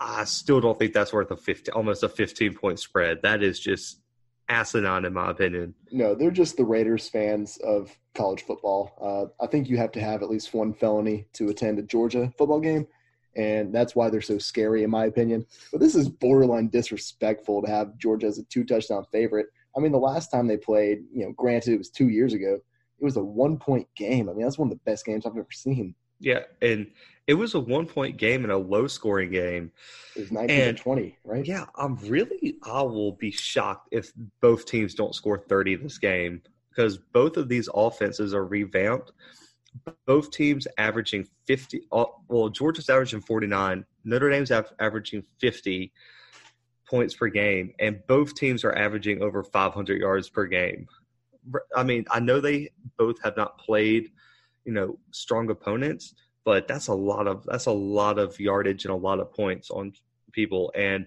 [0.00, 3.22] I still don't think that's worth a 15, almost a 15 point spread.
[3.22, 4.00] That is just
[4.48, 5.74] asinine, in my opinion.
[5.90, 8.94] No, they're just the Raiders fans of college football.
[9.00, 12.32] Uh, I think you have to have at least one felony to attend a Georgia
[12.36, 12.86] football game
[13.38, 15.46] and that's why they're so scary, in my opinion.
[15.70, 19.46] But this is borderline disrespectful to have Georgia as a two touchdown favorite.
[19.78, 22.54] I mean, the last time they played, you know, granted it was two years ago,
[22.54, 24.28] it was a one point game.
[24.28, 25.94] I mean, that's one of the best games I've ever seen.
[26.18, 26.90] Yeah, and
[27.28, 29.70] It was a one point game and a low scoring game.
[30.16, 31.46] It was 19 and, 20, right?
[31.46, 34.10] Yeah, I'm really, I will be shocked if
[34.40, 39.12] both teams don't score 30 this game because both of these offenses are revamped.
[40.06, 41.82] Both teams averaging 50.
[41.92, 45.92] Uh, well, Georgia's averaging 49, Notre Dame's averaging 50
[46.88, 50.86] points per game, and both teams are averaging over 500 yards per game.
[51.74, 54.10] I mean, I know they both have not played,
[54.64, 58.92] you know, strong opponents, but that's a lot of that's a lot of yardage and
[58.92, 59.92] a lot of points on
[60.32, 60.72] people.
[60.74, 61.06] And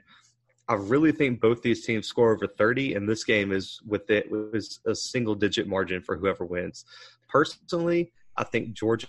[0.68, 4.32] I really think both these teams score over 30, and this game is with it
[4.32, 6.86] was a single digit margin for whoever wins.
[7.28, 9.08] Personally, I think Georgia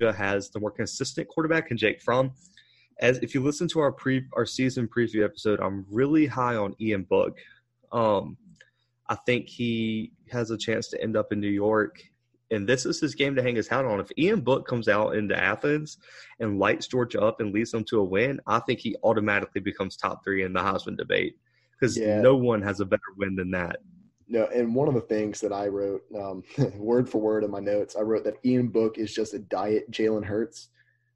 [0.00, 2.32] has the more consistent quarterback in Jake Fromm
[3.02, 6.74] as if you listen to our pre our season preview episode, I'm really high on
[6.80, 7.36] Ian Book.
[7.90, 8.38] Um,
[9.08, 12.00] I think he has a chance to end up in New York,
[12.52, 14.00] and this is his game to hang his hat on.
[14.00, 15.98] If Ian Book comes out into Athens
[16.38, 19.96] and lights Georgia up and leads them to a win, I think he automatically becomes
[19.96, 21.36] top three in the Heisman debate
[21.78, 22.20] because yeah.
[22.20, 23.78] no one has a better win than that.
[24.28, 26.44] No, and one of the things that I wrote, um,
[26.76, 29.90] word for word in my notes, I wrote that Ian Book is just a diet
[29.90, 30.68] Jalen Hurts.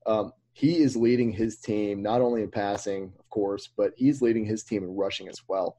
[0.04, 4.46] Um, he is leading his team not only in passing, of course, but he's leading
[4.46, 5.76] his team in rushing as well.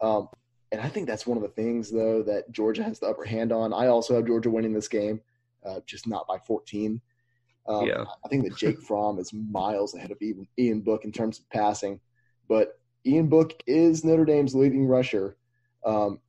[0.00, 0.28] Um,
[0.70, 3.50] and I think that's one of the things, though, that Georgia has the upper hand
[3.50, 3.72] on.
[3.72, 5.20] I also have Georgia winning this game,
[5.66, 7.00] uh, just not by 14.
[7.66, 8.04] Um, yeah.
[8.24, 11.50] I think that Jake Fromm is miles ahead of even Ian Book in terms of
[11.50, 11.98] passing,
[12.48, 15.36] but Ian Book is Notre Dame's leading rusher.
[15.84, 16.20] Um,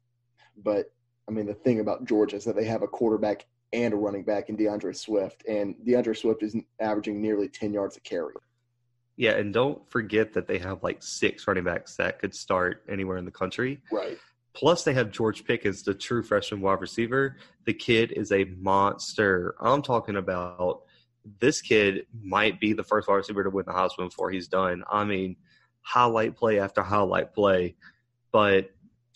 [0.64, 0.92] but
[1.30, 4.24] I mean, the thing about Georgia is that they have a quarterback and a running
[4.24, 8.34] back in D'Andre Swift, and D'Andre Swift is averaging nearly ten yards a carry.
[9.18, 13.18] Yeah, and don't forget that they have like six running backs that could start anywhere
[13.18, 13.82] in the country.
[13.92, 14.18] Right.
[14.54, 17.38] Plus, they have George Pickens, the true freshman wide receiver.
[17.66, 19.56] The kid is a monster.
[19.62, 20.82] I'm talking about
[21.40, 24.84] this kid might be the first wide receiver to win the Heisman before he's done.
[24.92, 25.38] I mean,
[25.82, 27.76] highlight play after highlight play.
[28.32, 28.72] But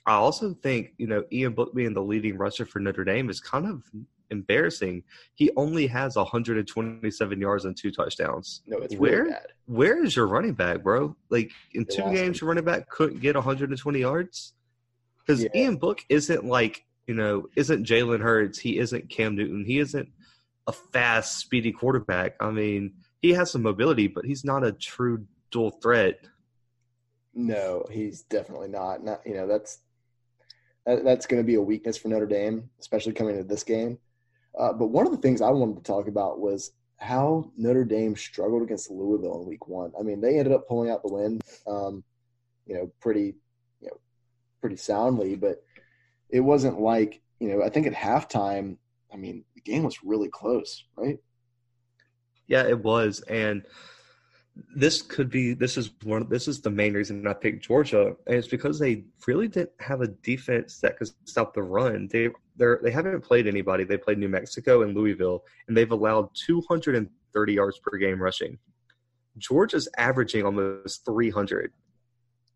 [0.05, 3.39] I also think, you know, Ian Book being the leading rusher for Notre Dame is
[3.39, 3.83] kind of
[4.31, 5.03] embarrassing.
[5.33, 8.61] He only has 127 yards and two touchdowns.
[8.65, 9.47] No, it's where, really bad.
[9.65, 11.15] Where is your running back, bro?
[11.29, 12.45] Like in they two games, him.
[12.45, 14.53] your running back couldn't get 120 yards.
[15.19, 15.49] Because yeah.
[15.55, 18.59] Ian Book isn't like you know isn't Jalen Hurts.
[18.59, 19.65] He isn't Cam Newton.
[19.65, 20.09] He isn't
[20.67, 22.35] a fast, speedy quarterback.
[22.39, 26.19] I mean, he has some mobility, but he's not a true dual threat.
[27.33, 29.03] No, he's definitely not.
[29.03, 29.79] Not you know that's
[30.85, 33.97] that's going to be a weakness for Notre Dame, especially coming into this game.
[34.57, 38.15] Uh, but one of the things I wanted to talk about was how Notre Dame
[38.15, 39.91] struggled against Louisville in Week One.
[39.99, 42.03] I mean, they ended up pulling out the win, um,
[42.65, 43.35] you know, pretty,
[43.81, 43.97] you know,
[44.61, 45.35] pretty soundly.
[45.35, 45.63] But
[46.29, 47.63] it wasn't like you know.
[47.63, 48.77] I think at halftime,
[49.13, 51.17] I mean, the game was really close, right?
[52.47, 53.63] Yeah, it was, and
[54.75, 58.35] this could be this is one this is the main reason I picked Georgia, and
[58.35, 62.07] it's because they really didn't have a defense that could stop the run.
[62.11, 63.83] They they they haven't played anybody.
[63.83, 68.57] They played New Mexico and Louisville, and they've allowed 230 yards per game rushing.
[69.37, 71.73] Georgia's averaging almost 300.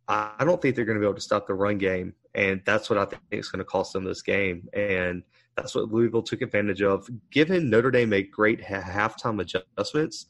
[0.07, 2.89] I don't think they're going to be able to stop the run game, and that's
[2.89, 4.67] what I think is going to cost them this game.
[4.73, 5.21] And
[5.55, 7.07] that's what Louisville took advantage of.
[7.29, 10.27] Given Notre Dame made great ha- halftime adjustments,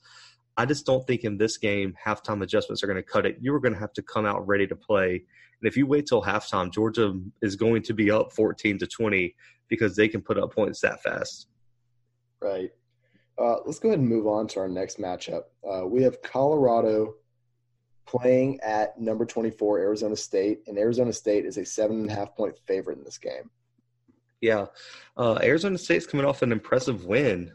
[0.59, 3.37] I just don't think in this game halftime adjustments are going to cut it.
[3.39, 5.11] You are going to have to come out ready to play.
[5.11, 9.33] And if you wait till halftime, Georgia is going to be up 14 to 20
[9.69, 11.47] because they can put up points that fast.
[12.41, 12.71] Right.
[13.41, 15.43] Uh, let's go ahead and move on to our next matchup.
[15.65, 17.13] Uh, we have Colorado
[18.05, 22.35] playing at number 24, Arizona State, and Arizona State is a seven and a half
[22.35, 23.49] point favorite in this game.
[24.41, 24.65] Yeah.
[25.15, 27.49] Uh, Arizona State's coming off an impressive win.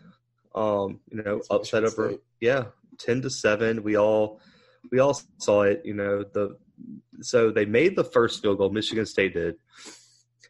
[0.54, 2.22] Um, you know, upset over, State.
[2.40, 2.64] yeah,
[2.98, 4.40] 10 to 7 we all
[4.90, 6.56] we all saw it you know the
[7.20, 8.70] so they made the first field goal.
[8.70, 9.56] Michigan state did.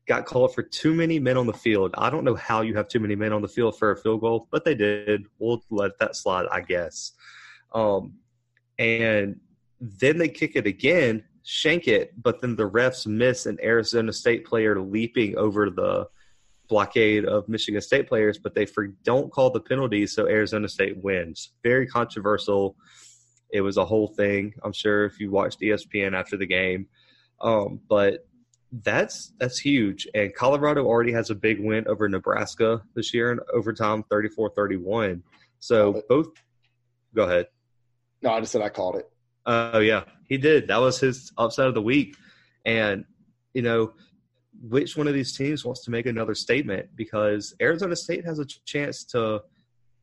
[0.07, 1.95] Got called for too many men on the field.
[1.97, 4.21] I don't know how you have too many men on the field for a field
[4.21, 5.27] goal but they did.
[5.39, 7.13] We'll let that slide i guess.
[7.73, 8.15] Um,
[8.79, 9.41] and
[9.81, 14.47] then they kick it again shank it but then the refs miss an arizona state
[14.47, 16.07] player leaping over the
[16.69, 21.03] blockade of Michigan State players, but they for, don't call the penalties, so Arizona State
[21.03, 21.53] wins.
[21.63, 22.77] Very controversial.
[23.53, 24.55] It was a whole thing.
[24.63, 26.87] I'm sure if you watched ESPN after the game,
[27.41, 28.27] um, but
[28.83, 30.09] that's that's huge.
[30.15, 35.23] And Colorado already has a big win over Nebraska this year in overtime, 34-31.
[35.61, 36.29] So both.
[37.15, 37.47] Go ahead.
[38.23, 39.09] No, I just said I called it.
[39.47, 40.67] Oh uh, yeah, he did.
[40.69, 42.17] That was his upset of the week,
[42.65, 43.05] and
[43.53, 43.93] you know
[44.69, 48.47] which one of these teams wants to make another statement because Arizona State has a
[48.65, 49.43] chance to,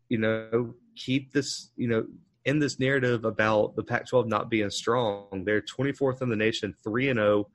[0.10, 2.06] you know, keep this, you know,
[2.46, 5.44] in this narrative about the Pac-12 not being strong.
[5.46, 7.48] They're 24th in the nation, three and zero,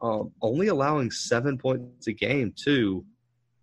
[0.00, 3.04] oh, um, only allowing seven points a game too.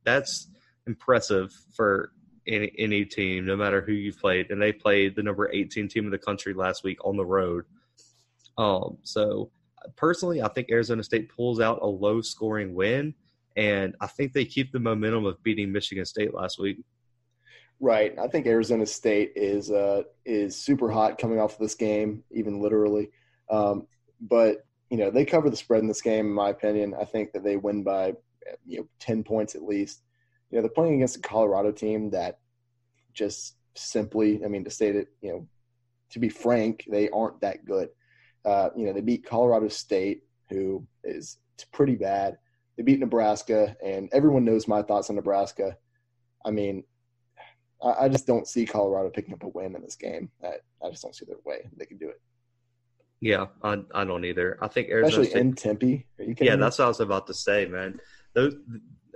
[0.03, 0.47] That's
[0.85, 2.11] impressive for
[2.47, 4.51] any, any team, no matter who you've played.
[4.51, 7.65] And they played the number 18 team in the country last week on the road.
[8.57, 9.49] Um, so
[9.95, 13.13] personally, I think Arizona State pulls out a low scoring win,
[13.55, 16.77] and I think they keep the momentum of beating Michigan State last week.
[17.79, 18.17] Right.
[18.17, 22.61] I think Arizona State is uh, is super hot coming off of this game, even
[22.61, 23.11] literally.
[23.49, 23.87] Um,
[24.21, 26.93] but you know they cover the spread in this game, in my opinion.
[26.99, 28.13] I think that they win by
[28.65, 30.03] you know ten points at least.
[30.49, 32.39] You know they're playing against a Colorado team that
[33.13, 35.47] just simply, I mean, to state it, you know,
[36.11, 37.89] to be frank, they aren't that good.
[38.45, 41.37] Uh, you know, they beat Colorado State, who is
[41.71, 42.37] pretty bad.
[42.77, 45.77] They beat Nebraska, and everyone knows my thoughts on Nebraska.
[46.45, 46.83] I mean,
[47.83, 50.29] I, I just don't see Colorado picking up a win in this game.
[50.43, 50.55] I,
[50.85, 52.21] I just don't see their way they can do it.
[53.21, 54.57] Yeah, I, I don't either.
[54.61, 56.05] I think Arizona especially State, in Tempe.
[56.19, 56.61] yeah, me?
[56.61, 57.99] that's what I was about to say, man.
[58.33, 58.55] Those,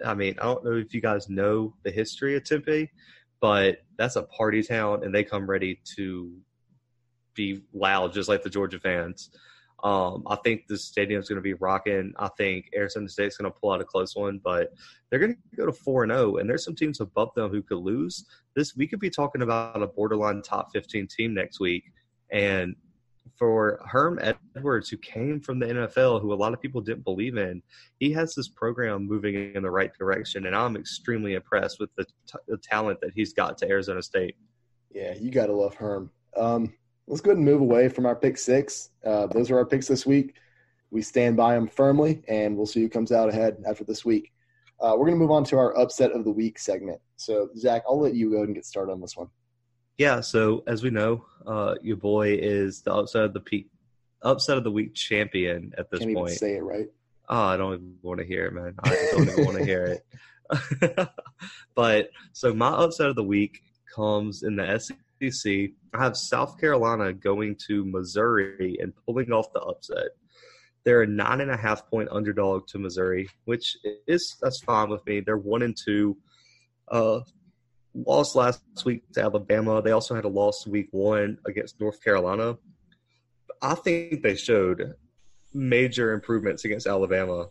[0.03, 2.89] I mean, I don't know if you guys know the history of Tempe,
[3.41, 6.31] but that's a party town, and they come ready to
[7.35, 9.29] be loud, just like the Georgia fans.
[9.83, 12.13] Um, I think the stadium's going to be rocking.
[12.17, 14.73] I think Arizona State's going to pull out a close one, but
[15.09, 16.37] they're going to go to four and zero.
[16.37, 18.25] And there's some teams above them who could lose.
[18.55, 21.91] This we could be talking about a borderline top 15 team next week.
[22.31, 22.75] And
[23.37, 27.37] for Herm Edwards, who came from the NFL, who a lot of people didn't believe
[27.37, 27.61] in,
[27.99, 32.03] he has this program moving in the right direction, and I'm extremely impressed with the,
[32.03, 34.35] t- the talent that he's got to Arizona State.
[34.91, 36.11] Yeah, you got to love Herm.
[36.35, 36.73] Um,
[37.09, 38.91] let's go ahead and move away from our pick six.
[39.05, 40.35] Uh, those are our picks this week.
[40.91, 44.31] We stand by them firmly, and we'll see who comes out ahead after this week.
[44.79, 47.01] Uh, we're going to move on to our upset of the week segment.
[47.17, 49.27] So, Zach, I'll let you go and get started on this one.
[49.97, 50.21] Yeah.
[50.21, 53.67] So, as we know, uh, your boy is the upset of the peak,
[54.21, 56.31] upset of the week champion at this Can't point.
[56.31, 56.87] say it right.
[57.27, 58.75] Oh, I don't even want to hear it, man.
[58.83, 59.99] I don't even want to hear
[60.51, 61.09] it.
[61.75, 63.61] but so my upset of the week
[63.93, 64.63] comes in the
[65.21, 65.69] SEC.
[65.93, 70.09] I have South Carolina going to Missouri and pulling off the upset.
[70.83, 73.77] They're a nine and a half point underdog to Missouri, which
[74.07, 75.19] is that's fine with me.
[75.19, 76.17] They're one and two.
[76.87, 77.21] Uh,
[77.93, 79.81] lost last week to Alabama.
[79.81, 82.57] They also had a loss week one against North Carolina.
[83.61, 84.93] I think they showed
[85.53, 87.47] major improvements against Alabama.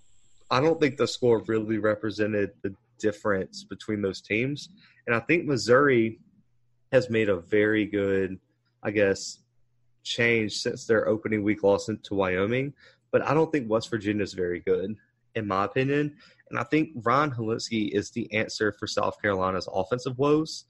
[0.51, 4.69] I don't think the score really represented the difference between those teams.
[5.07, 6.19] And I think Missouri
[6.93, 8.39] has made a very good,
[8.83, 9.41] I guess,
[10.03, 12.73] change since their opening week loss to Wyoming.
[13.11, 14.97] But I don't think West Virginia is very good,
[15.35, 16.17] in my opinion.
[16.51, 20.65] And I think Ryan Hilinski is the answer for South Carolina's offensive woes.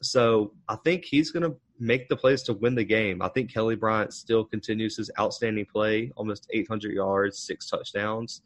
[0.00, 3.20] So I think he's going to make the plays to win the game.
[3.22, 8.42] I think Kelly Bryant still continues his outstanding play, almost 800 yards, six touchdowns.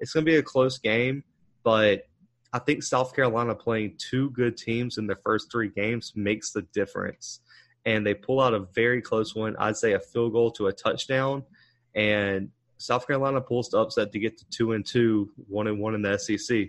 [0.00, 1.22] It's going to be a close game,
[1.62, 2.06] but
[2.54, 6.62] I think South Carolina playing two good teams in their first three games makes the
[6.72, 7.40] difference.
[7.84, 9.56] And they pull out a very close one.
[9.58, 11.42] I'd say a field goal to a touchdown.
[11.96, 15.96] And South Carolina pulls the upset to get to two and two, one and one
[15.96, 16.68] in the SEC.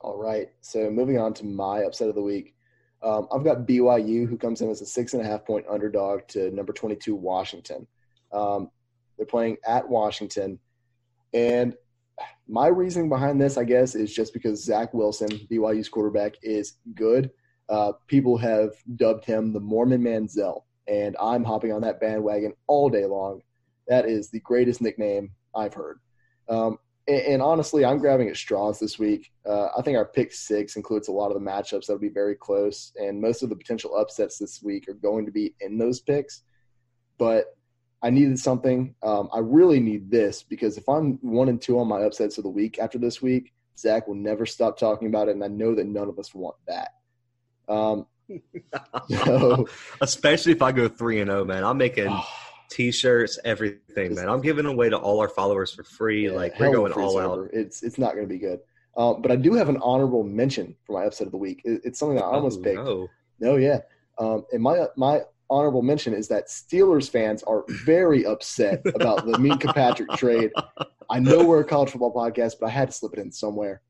[0.00, 0.48] All right.
[0.60, 2.56] So moving on to my upset of the week.
[3.00, 6.26] Um, I've got BYU, who comes in as a six and a half point underdog
[6.28, 7.86] to number 22, Washington.
[8.32, 8.70] Um,
[9.16, 10.58] they're playing at Washington.
[11.32, 11.76] And
[12.48, 17.30] my reasoning behind this, I guess, is just because Zach Wilson, BYU's quarterback, is good.
[17.68, 22.90] Uh, people have dubbed him the Mormon Manziel, and I'm hopping on that bandwagon all
[22.90, 23.40] day long.
[23.88, 26.00] That is the greatest nickname I've heard.
[26.48, 29.32] Um, and, and, honestly, I'm grabbing at straws this week.
[29.46, 32.34] Uh, I think our pick six includes a lot of the matchups that'll be very
[32.34, 36.00] close, and most of the potential upsets this week are going to be in those
[36.00, 36.42] picks.
[37.18, 37.46] But
[38.02, 38.94] I needed something.
[39.02, 42.44] Um, I really need this because if I'm one and two on my upsets of
[42.44, 45.74] the week after this week, Zach will never stop talking about it, and I know
[45.74, 46.94] that none of us want that.
[47.68, 48.06] Um,
[49.08, 49.68] so,
[50.00, 52.08] especially if I go three and zero, oh, man, I'm making.
[52.08, 52.24] Oh
[52.72, 54.28] t-shirts, everything, man.
[54.28, 56.26] I'm giving away to all our followers for free.
[56.26, 57.44] Yeah, like we're going all server.
[57.44, 57.50] out.
[57.52, 58.60] It's it's not going to be good.
[58.96, 61.62] Um, but I do have an honorable mention for my upset of the week.
[61.64, 62.76] It, it's something that I almost oh, picked.
[62.76, 63.08] No,
[63.40, 63.80] no yeah.
[64.18, 65.20] Um, and my my
[65.52, 70.50] honorable mention is that Steelers fans are very upset about the Minkah Patrick trade.
[71.10, 73.82] I know we're a college football podcast, but I had to slip it in somewhere.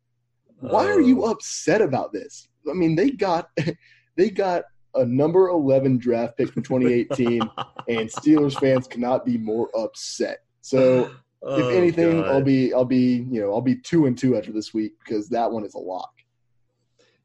[0.58, 1.30] Why are you oh.
[1.30, 2.48] upset about this?
[2.68, 3.48] I mean, they got
[4.16, 7.40] they got a number 11 draft pick from 2018,
[7.88, 10.38] and Steelers fans cannot be more upset.
[10.60, 12.28] So, oh, if anything, God.
[12.28, 15.28] I'll be I'll be you know I'll be two and two after this week because
[15.28, 16.12] that one is a lock.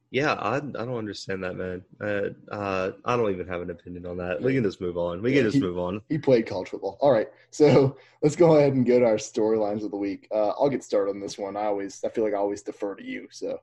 [0.09, 1.83] Yeah, I, I don't understand that, man.
[1.99, 4.41] Uh, uh, I don't even have an opinion on that.
[4.41, 5.21] We can just move on.
[5.21, 6.01] We can just he, move on.
[6.07, 6.97] He played college football.
[7.01, 10.27] All right, so let's go ahead and go to our storylines of the week.
[10.31, 11.57] Uh, I'll get started on this one.
[11.57, 13.59] I always, I feel like I always defer to you, so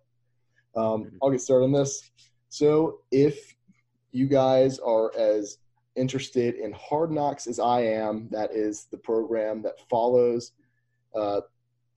[0.76, 1.16] um, mm-hmm.
[1.22, 2.10] I'll get started on this.
[2.50, 3.54] So if
[4.12, 5.58] you guys are as
[5.96, 10.52] interested in Hard Knocks as I am, that is the program that follows
[11.14, 11.40] uh,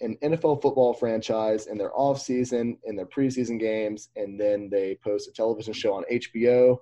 [0.02, 4.96] an NFL football franchise in their off season, in their preseason games, and then they
[5.04, 6.78] post a television show on HBO.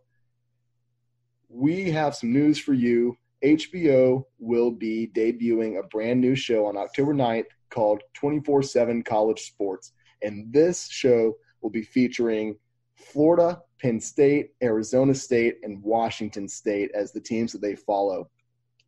[1.50, 3.18] We have some news for you.
[3.44, 9.42] HBO will be debuting a brand new show on October 9th called 24 7 College
[9.42, 9.94] Sports.
[10.22, 12.58] And this show will be featuring
[12.96, 18.30] Florida, Penn State, Arizona State, and Washington State as the teams that they follow.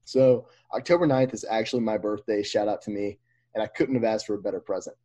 [0.06, 2.42] So, October 9th is actually my birthday.
[2.42, 3.20] Shout out to me
[3.58, 4.96] and I couldn't have asked for a better present.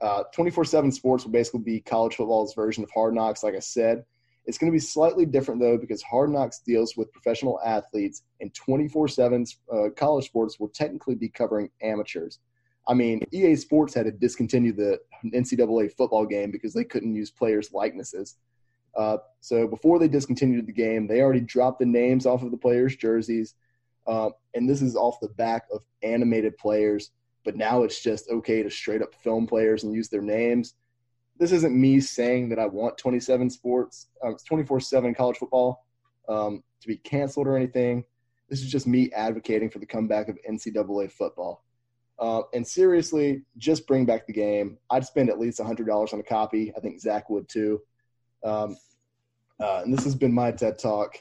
[0.00, 3.60] Uh, 24 7 sports will basically be college football's version of Hard Knocks, like I
[3.60, 4.04] said.
[4.44, 8.54] It's going to be slightly different, though, because Hard Knocks deals with professional athletes, and
[8.54, 12.38] 24 7 uh, college sports will technically be covering amateurs.
[12.86, 17.32] I mean, EA Sports had to discontinue the NCAA football game because they couldn't use
[17.32, 18.36] players' likenesses.
[18.96, 22.56] Uh, so before they discontinued the game, they already dropped the names off of the
[22.56, 23.54] players' jerseys.
[24.06, 27.10] Uh, and this is off the back of animated players
[27.46, 30.74] but now it's just okay to straight up film players and use their names.
[31.38, 35.86] This isn't me saying that I want 27 sports, uh, 24 7 college football
[36.28, 38.04] um, to be canceled or anything.
[38.50, 41.62] This is just me advocating for the comeback of NCAA football.
[42.18, 44.76] Uh, and seriously, just bring back the game.
[44.90, 46.72] I'd spend at least $100 on a copy.
[46.76, 47.80] I think Zach would too.
[48.42, 48.76] Um,
[49.60, 51.16] uh, and this has been my TED talk,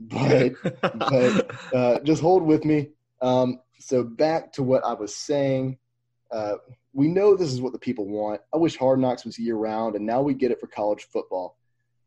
[0.00, 2.88] but, but uh, just hold with me.
[3.20, 5.78] Um, so back to what I was saying.
[6.30, 6.56] Uh,
[6.92, 8.40] we know this is what the people want.
[8.52, 11.56] I wish Hard Knocks was year round, and now we get it for college football.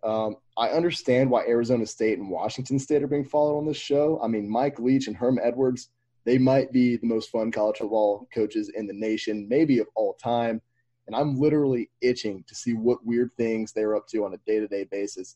[0.03, 4.19] Um, I understand why Arizona State and Washington State are being followed on this show.
[4.21, 5.89] I mean, Mike Leach and Herm Edwards,
[6.25, 10.13] they might be the most fun college football coaches in the nation, maybe of all
[10.13, 10.61] time.
[11.07, 14.59] And I'm literally itching to see what weird things they're up to on a day
[14.59, 15.35] to day basis.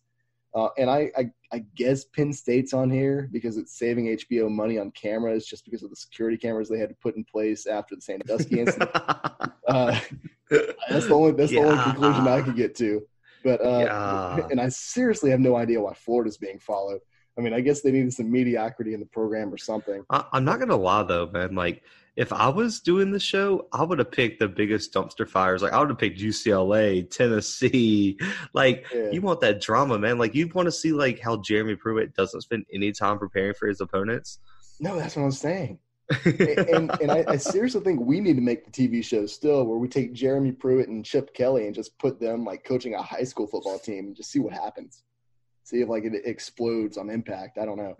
[0.55, 4.79] Uh, and I, I, I, guess Penn State's on here because it's saving HBO money
[4.79, 7.93] on cameras just because of the security cameras they had to put in place after
[7.93, 8.89] the Sandusky incident.
[9.67, 9.99] uh,
[10.89, 11.61] that's the only that's yeah.
[11.61, 13.05] the only conclusion I could get to.
[13.43, 14.47] But uh, yeah.
[14.49, 17.01] and I seriously have no idea why Florida's being followed.
[17.37, 20.05] I mean, I guess they needed some mediocrity in the program or something.
[20.09, 21.53] I, I'm not gonna lie though, man.
[21.53, 21.83] Like
[22.15, 25.61] if I was doing the show, I would have picked the biggest dumpster fires.
[25.61, 28.17] Like I would have picked UCLA, Tennessee.
[28.53, 29.11] Like yeah.
[29.11, 30.17] you want that drama, man.
[30.17, 33.67] Like you want to see like how Jeremy Pruitt doesn't spend any time preparing for
[33.67, 34.39] his opponents.
[34.79, 35.79] No, that's what I'm saying.
[36.25, 39.77] and and I, I, seriously think we need to make the TV show still where
[39.77, 43.23] we take Jeremy Pruitt and Chip Kelly and just put them like coaching a high
[43.23, 45.01] school football team and just see what happens
[45.65, 47.57] see if like it explodes on impact.
[47.57, 47.95] I don't know.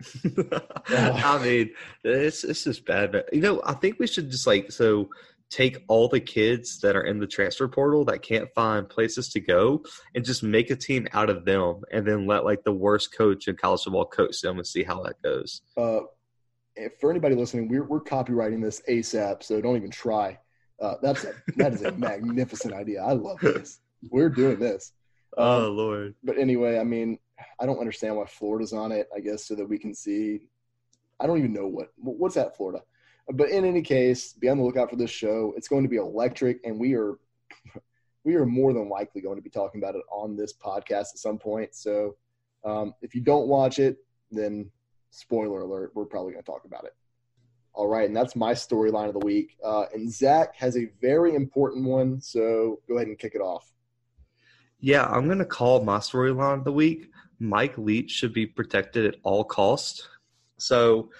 [0.88, 1.70] I mean,
[2.04, 3.12] it's it's just bad.
[3.12, 5.10] But you know, I think we should just like so
[5.50, 9.40] take all the kids that are in the transfer portal that can't find places to
[9.40, 9.80] go
[10.14, 13.46] and just make a team out of them and then let like the worst coach
[13.46, 15.62] in college football coach them and see how that goes.
[15.76, 16.00] Uh,
[17.00, 20.38] for anybody listening, we're we're copywriting this ASAP, so don't even try.
[20.80, 23.02] Uh, that's a, that is a magnificent idea.
[23.02, 23.80] I love this.
[24.10, 24.92] We're doing this.
[25.36, 26.14] Oh um, Lord!
[26.22, 27.18] But anyway, I mean,
[27.58, 29.08] I don't understand why Florida's on it.
[29.14, 30.40] I guess so that we can see.
[31.20, 32.82] I don't even know what what's that Florida.
[33.28, 35.52] But in any case, be on the lookout for this show.
[35.56, 37.18] It's going to be electric, and we are
[38.24, 41.18] we are more than likely going to be talking about it on this podcast at
[41.18, 41.74] some point.
[41.74, 42.16] So
[42.64, 43.98] um, if you don't watch it,
[44.30, 44.70] then
[45.10, 46.94] spoiler alert, we're probably going to talk about it.
[47.72, 49.58] All right, and that's my storyline of the week.
[49.62, 53.70] Uh, and Zach has a very important one, so go ahead and kick it off.
[54.80, 57.10] Yeah, I'm going to call my storyline of the week.
[57.38, 60.08] Mike Leach should be protected at all costs.
[60.58, 61.10] So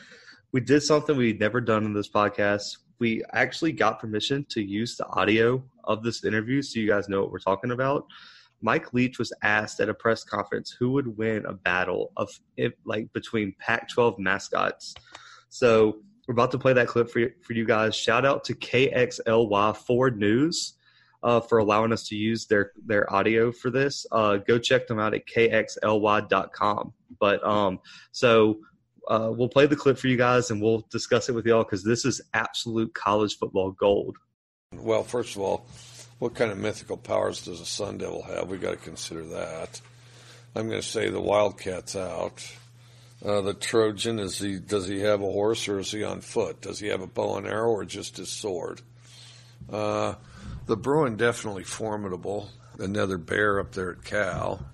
[0.52, 2.78] we did something we'd never done in this podcast.
[2.98, 7.20] We actually got permission to use the audio of this interview so you guys know
[7.20, 8.06] what we're talking about.
[8.62, 12.30] Mike Leach was asked at a press conference who would win a battle of
[12.86, 14.94] like between Pac-12 mascots.
[15.50, 17.94] So we're about to play that clip for you, for you guys.
[17.94, 20.72] Shout out to KXLY 4 News
[21.26, 24.06] uh, for allowing us to use their their audio for this.
[24.12, 26.92] Uh, go check them out at kxly.com.
[27.18, 27.80] But um,
[28.12, 28.60] so
[29.08, 31.82] uh, we'll play the clip for you guys and we'll discuss it with y'all because
[31.82, 34.16] this is absolute college football gold.
[34.72, 35.66] Well, first of all,
[36.20, 38.48] what kind of mythical powers does a Sun Devil have?
[38.48, 39.80] We've got to consider that.
[40.54, 42.48] I'm going to say the Wildcat's out.
[43.24, 44.60] Uh, the Trojan is he?
[44.60, 46.60] Does he have a horse or is he on foot?
[46.60, 48.80] Does he have a bow and arrow or just his sword?
[49.68, 50.14] Uh,
[50.66, 52.50] the Bruin definitely formidable.
[52.78, 54.66] Another bear up there at Cal.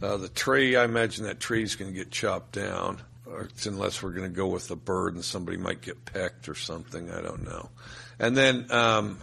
[0.00, 3.00] Uh, the tree, I imagine that tree's going to get chopped down,
[3.66, 7.10] unless we're going to go with the bird and somebody might get pecked or something.
[7.10, 7.68] I don't know.
[8.18, 9.18] And then um,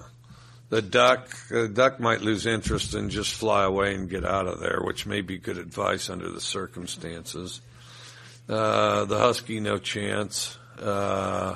[0.70, 4.60] the duck, the duck might lose interest and just fly away and get out of
[4.60, 7.62] there, which may be good advice under the circumstances.
[8.48, 10.58] Uh, the husky, no chance.
[10.80, 11.56] Uh,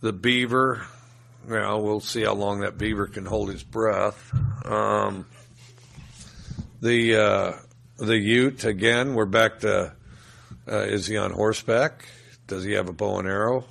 [0.00, 0.86] the beaver,
[1.48, 4.32] well, we'll see how long that beaver can hold his breath.
[4.66, 5.26] Um,
[6.80, 7.52] the uh,
[7.96, 9.14] the Ute again.
[9.14, 9.94] We're back to
[10.70, 12.06] uh, is he on horseback?
[12.46, 13.64] Does he have a bow and arrow?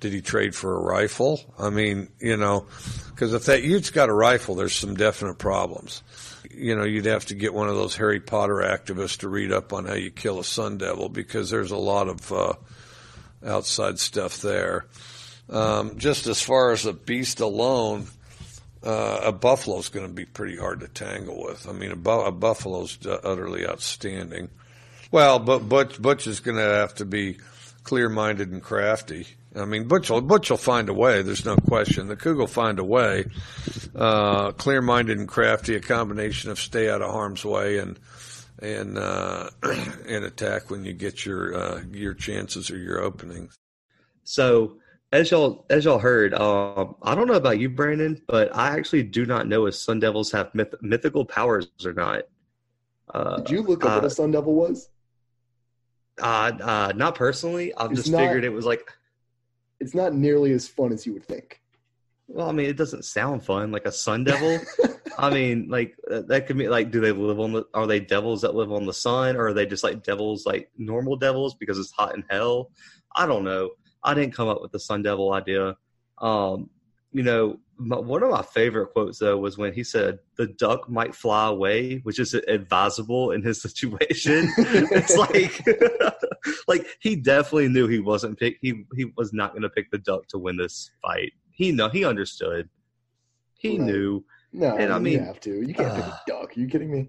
[0.00, 1.40] Did he trade for a rifle?
[1.58, 2.66] I mean, you know,
[3.10, 6.02] because if that Ute's got a rifle, there's some definite problems.
[6.50, 9.72] You know, you'd have to get one of those Harry Potter activists to read up
[9.72, 12.54] on how you kill a sun devil because there's a lot of uh,
[13.46, 14.86] outside stuff there.
[15.48, 18.06] Um, just as far as a beast alone,
[18.82, 21.68] uh, a buffalo's going to be pretty hard to tangle with.
[21.68, 22.32] I mean, a, bu- a
[23.24, 24.48] utterly outstanding.
[25.10, 27.38] Well, but Butch, Butch is going to have to be
[27.84, 29.26] clear-minded and crafty.
[29.54, 31.22] I mean, Butch will, Butch will find a way.
[31.22, 32.08] There's no question.
[32.08, 33.26] The Coug will find a way.
[33.94, 37.98] Uh, clear-minded and crafty, a combination of stay out of harm's way and
[38.60, 43.54] and uh, and attack when you get your uh, your chances or your openings.
[44.24, 44.78] So
[45.12, 49.02] as y'all as y'all heard, um, I don't know about you, Brandon, but I actually
[49.02, 52.22] do not know if Sun Devils have myth- mythical powers or not.
[53.12, 54.88] Uh, Did you look up uh, what a Sun Devil was?
[56.20, 57.74] Uh, uh, not personally.
[57.74, 58.90] I've it's just not, figured it was like.
[59.80, 61.60] It's not nearly as fun as you would think.
[62.28, 63.70] Well, I mean, it doesn't sound fun.
[63.70, 64.60] Like a Sun Devil.
[65.18, 67.64] I mean, like uh, that could be like, do they live on the?
[67.74, 70.70] Are they devils that live on the sun, or are they just like devils, like
[70.78, 72.70] normal devils because it's hot in hell?
[73.14, 73.72] I don't know.
[74.04, 75.76] I didn't come up with the Sun Devil idea.
[76.18, 76.70] Um,
[77.12, 80.88] you know, my, one of my favorite quotes though was when he said, "The duck
[80.88, 84.52] might fly away," which is advisable in his situation.
[84.56, 85.64] it's like,
[86.68, 88.58] like he definitely knew he wasn't pick.
[88.60, 91.32] He he was not going to pick the duck to win this fight.
[91.50, 92.68] He know he understood.
[93.58, 93.86] He right.
[93.86, 94.24] knew.
[94.52, 95.62] No, and I mean, you have to.
[95.62, 96.56] You can't uh, pick a duck.
[96.56, 97.08] Are you kidding me?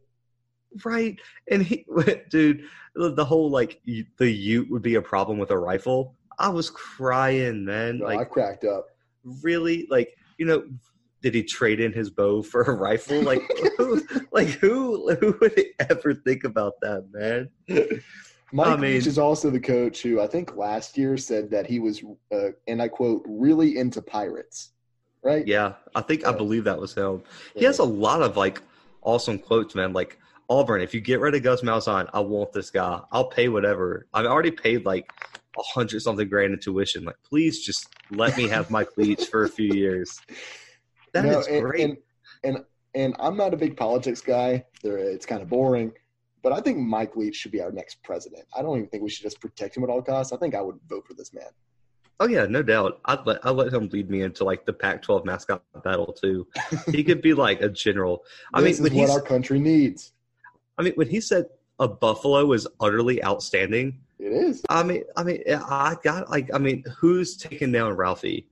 [0.84, 1.20] Right.
[1.52, 1.86] And he,
[2.30, 2.64] dude,
[2.96, 6.16] the whole like the Ute would be a problem with a rifle.
[6.40, 8.00] I was crying, man.
[8.00, 8.88] No, like I cracked up.
[9.42, 10.64] Really, like you know,
[11.22, 13.22] did he trade in his bow for a rifle?
[13.22, 13.42] Like,
[13.78, 15.60] who, like who who would
[15.90, 17.50] ever think about that, man?
[18.52, 21.66] Mike I mean, Leach is also the coach who I think last year said that
[21.66, 24.74] he was, uh, and I quote, really into pirates,
[25.24, 25.48] right?
[25.48, 27.24] Yeah, I think I believe that was him.
[27.56, 27.60] Yeah.
[27.60, 28.62] He has a lot of like
[29.02, 29.92] awesome quotes, man.
[29.92, 30.20] Like
[30.50, 33.02] Auburn, if you get rid of Gus Malzahn, I want this guy.
[33.12, 34.06] I'll pay whatever.
[34.14, 35.12] I've already paid like
[35.58, 37.04] a hundred something grand in tuition.
[37.04, 40.20] Like, please just let me have Mike Leach for a few years.
[41.14, 41.82] That no, is and, great.
[41.82, 41.98] And,
[42.44, 44.66] and and I'm not a big politics guy.
[44.84, 45.94] There, it's kind of boring.
[46.42, 48.44] But I think Mike Leach should be our next president.
[48.56, 50.34] I don't even think we should just protect him at all costs.
[50.34, 51.48] I think I would vote for this man.
[52.20, 53.00] Oh yeah, no doubt.
[53.06, 56.48] I'd let I'd let him lead me into like the Pac-12 mascot battle too.
[56.92, 58.24] he could be like a general.
[58.54, 60.14] I this mean, is what our country needs.
[60.78, 61.46] I mean, when he said
[61.80, 64.64] a buffalo is utterly outstanding, it is.
[64.70, 68.48] I mean, I mean, I got like, I mean, who's taking down Ralphie?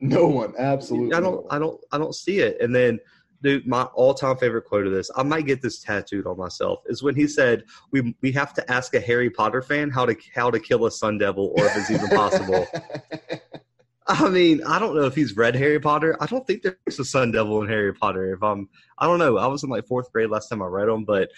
[0.00, 1.14] No one, absolutely.
[1.14, 2.60] I don't, I don't, I don't see it.
[2.60, 3.00] And then,
[3.42, 7.02] dude, my all-time favorite quote of this, I might get this tattooed on myself, is
[7.02, 10.50] when he said, "We we have to ask a Harry Potter fan how to how
[10.50, 12.66] to kill a Sun Devil, or if it's even possible."
[14.06, 16.14] I mean, I don't know if he's read Harry Potter.
[16.20, 18.34] I don't think there's a Sun Devil in Harry Potter.
[18.34, 19.38] If I'm, I don't know.
[19.38, 21.30] I was in like fourth grade last time I read them, but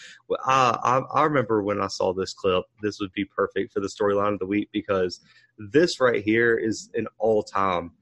[0.45, 3.87] I, I, I remember when I saw this clip, this would be perfect for the
[3.87, 5.21] storyline of the week because
[5.59, 7.93] this right here is an all-time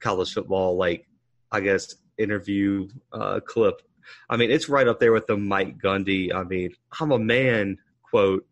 [0.00, 1.06] college football, like
[1.52, 3.82] I guess, interview uh, clip.
[4.28, 6.34] I mean, it's right up there with the Mike Gundy.
[6.34, 8.44] I mean, I'm a man quote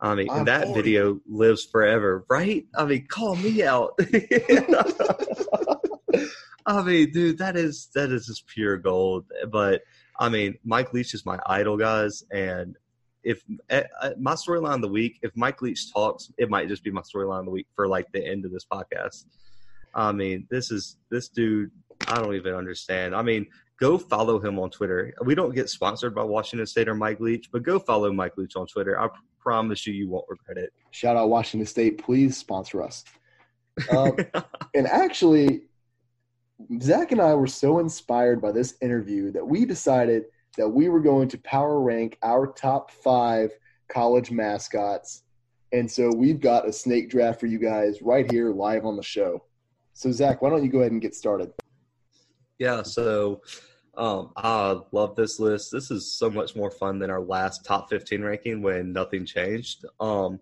[0.00, 0.80] I mean, I'm that 40.
[0.80, 2.66] video lives forever, right?
[2.76, 3.98] I mean, call me out.
[6.66, 9.26] I mean, dude, that is that is just pure gold.
[9.50, 9.82] But
[10.18, 12.76] I mean, Mike Leach is my idol, guys, and
[13.22, 13.82] if uh,
[14.18, 17.40] my storyline of the week, if Mike Leach talks, it might just be my storyline
[17.40, 19.24] of the week for like the end of this podcast.
[19.94, 21.70] I mean, this is this dude.
[22.08, 23.14] I don't even understand.
[23.14, 23.46] I mean,
[23.78, 25.14] go follow him on Twitter.
[25.24, 28.56] We don't get sponsored by Washington State or Mike Leach, but go follow Mike Leach
[28.56, 29.00] on Twitter.
[29.00, 29.08] I
[29.44, 30.72] promise you, you won't regret it.
[30.90, 32.02] Shout out Washington State.
[32.02, 33.04] Please sponsor us.
[33.90, 34.16] Um,
[34.74, 35.62] and actually,
[36.80, 40.24] Zach and I were so inspired by this interview that we decided
[40.56, 43.50] that we were going to power rank our top five
[43.88, 45.22] college mascots.
[45.72, 49.02] And so we've got a snake draft for you guys right here live on the
[49.02, 49.44] show.
[49.92, 51.52] So, Zach, why don't you go ahead and get started?
[52.58, 52.82] Yeah.
[52.82, 53.42] So
[53.96, 55.70] Um, I love this list.
[55.72, 59.84] This is so much more fun than our last top 15 ranking when nothing changed.
[60.00, 60.40] Um,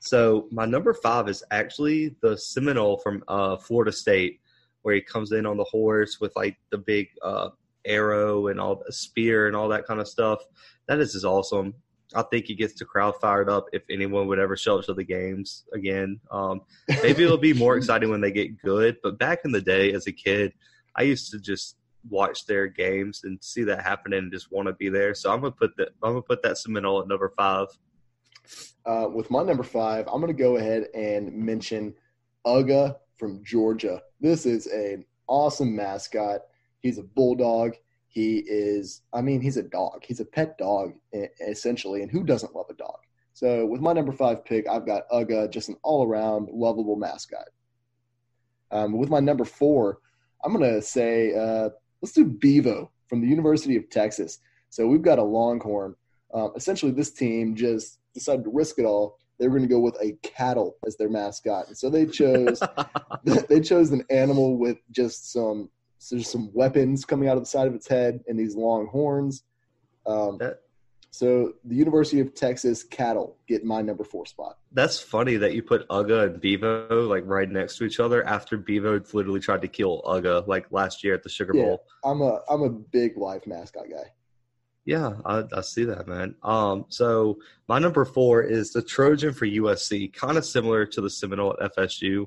[0.00, 4.40] so my number five is actually the Seminole from uh, Florida State,
[4.82, 7.50] where he comes in on the horse with like the big uh,
[7.84, 10.40] arrow and all the spear and all that kind of stuff.
[10.86, 11.74] That is just awesome.
[12.14, 14.94] I think he gets the crowd fired up if anyone would ever show up to
[14.94, 16.20] the games again.
[16.30, 16.62] Um,
[17.02, 18.96] maybe it'll be more exciting when they get good.
[19.02, 20.52] But back in the day, as a kid,
[20.96, 21.76] I used to just
[22.08, 25.14] watch their games and see that happening and just want to be there.
[25.14, 27.68] So I'm gonna put that I'm gonna put that Seminole at number five.
[28.86, 31.94] Uh, with my number five, I'm to go ahead and mention
[32.46, 34.00] Uga from Georgia.
[34.20, 36.40] This is an awesome mascot.
[36.80, 37.74] He's a bulldog.
[38.06, 40.02] He is, I mean, he's a dog.
[40.02, 40.94] He's a pet dog,
[41.46, 42.02] essentially.
[42.02, 42.98] And who doesn't love a dog?
[43.34, 47.48] So with my number five pick, I've got Uga, just an all around lovable mascot.
[48.70, 49.98] Um, with my number four,
[50.42, 51.70] I'm to say, uh,
[52.02, 54.38] let's do Bevo from the University of Texas.
[54.70, 55.94] So we've got a Longhorn.
[56.34, 59.18] Um, essentially, this team just decided to risk it all.
[59.38, 62.60] They were going to go with a cattle as their mascot, and so they chose
[63.48, 67.66] they chose an animal with just some so some weapons coming out of the side
[67.66, 69.44] of its head and these long horns.
[70.06, 70.60] Um, that,
[71.10, 74.58] so the University of Texas cattle get my number four spot.
[74.72, 78.56] That's funny that you put Uga and Bevo like right next to each other after
[78.56, 81.82] Bevo literally tried to kill Uga like last year at the Sugar Bowl.
[82.04, 84.12] I'm a I'm a big life mascot guy.
[84.84, 86.34] Yeah, I, I, see that, man.
[86.42, 87.36] Um, so
[87.68, 91.76] my number four is the Trojan for USC, kind of similar to the Seminole at
[91.76, 92.26] FSU.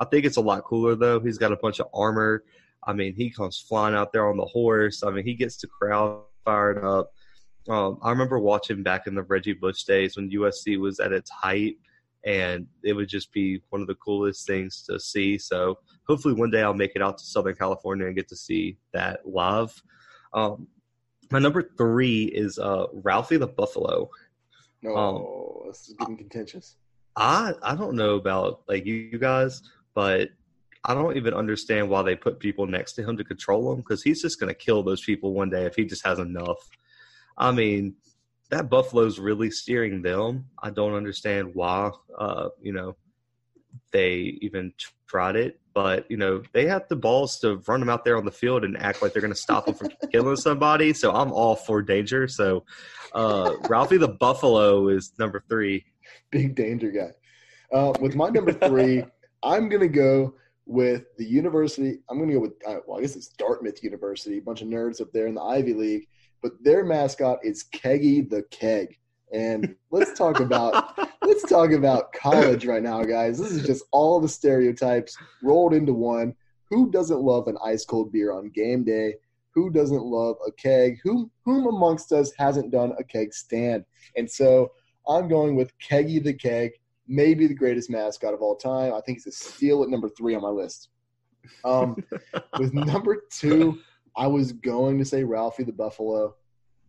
[0.00, 1.20] I think it's a lot cooler though.
[1.20, 2.42] He's got a bunch of armor.
[2.82, 5.02] I mean, he comes flying out there on the horse.
[5.04, 7.12] I mean, he gets the crowd fired up.
[7.68, 11.30] Um, I remember watching back in the Reggie Bush days when USC was at its
[11.30, 11.76] height,
[12.24, 15.38] and it would just be one of the coolest things to see.
[15.38, 18.76] So hopefully one day I'll make it out to Southern California and get to see
[18.92, 19.82] that live.
[20.32, 20.68] Um,
[21.30, 24.10] my number three is uh, Ralphie the Buffalo.
[24.82, 26.76] No, um, this is getting contentious.
[27.16, 29.62] I I don't know about like you, you guys,
[29.94, 30.30] but
[30.84, 34.02] I don't even understand why they put people next to him to control him because
[34.02, 36.58] he's just going to kill those people one day if he just has enough.
[37.36, 37.94] I mean,
[38.50, 40.46] that Buffalo's really steering them.
[40.62, 42.96] I don't understand why, uh, you know,
[43.92, 44.72] they even
[45.06, 48.24] tried it but you know they have the balls to run them out there on
[48.24, 50.94] the field and act like they're going to stop them from killing somebody.
[50.94, 52.28] So I'm all for danger.
[52.28, 52.64] So
[53.12, 55.84] uh, Ralphie the Buffalo is number three.
[56.30, 57.10] Big danger guy.
[57.76, 59.04] Uh, with my number three,
[59.42, 61.98] I'm going to go with the university.
[62.08, 64.38] I'm going to go with uh, well, I guess it's Dartmouth University.
[64.38, 66.08] A bunch of nerds up there in the Ivy League,
[66.44, 68.98] but their mascot is Keggy the Keg.
[69.32, 73.38] And let's talk about let's talk about college right now, guys.
[73.38, 76.34] This is just all the stereotypes rolled into one.
[76.68, 79.14] Who doesn't love an ice cold beer on game day?
[79.54, 80.98] Who doesn't love a keg?
[81.02, 83.86] Who whom amongst us hasn't done a keg stand?
[84.14, 84.70] And so
[85.08, 86.72] I'm going with Keggy the Keg,
[87.08, 88.92] maybe the greatest mascot of all time.
[88.92, 90.90] I think he's a steal at number three on my list.
[91.64, 91.96] Um,
[92.58, 93.78] with number two,
[94.16, 96.34] I was going to say Ralphie the Buffalo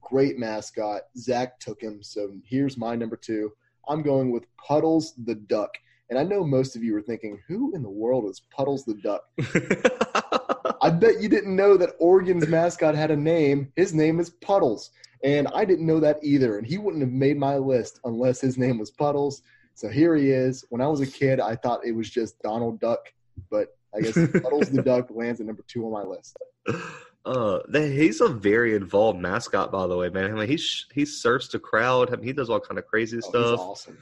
[0.05, 1.01] great mascot.
[1.17, 2.01] Zach took him.
[2.01, 3.51] So here's my number two.
[3.89, 5.71] I'm going with Puddles the Duck.
[6.09, 8.93] And I know most of you are thinking, who in the world is Puddles the
[8.93, 9.23] Duck?
[10.81, 13.71] I bet you didn't know that Oregon's mascot had a name.
[13.75, 14.91] His name is Puddles.
[15.23, 16.59] And I didn't know that either.
[16.59, 19.41] And he wouldn't have made my list unless his name was Puddles.
[19.73, 20.63] So here he is.
[20.69, 23.11] When I was a kid, I thought it was just Donald Duck.
[23.49, 24.13] But I guess
[24.43, 26.37] Puddles the Duck lands at number two on my list.
[27.25, 30.31] Uh, he's a very involved mascot, by the way, man.
[30.31, 30.59] I mean, he
[30.93, 32.13] he surfs the crowd.
[32.13, 33.59] I mean, he does all kind of crazy oh, stuff.
[33.59, 33.97] awesome.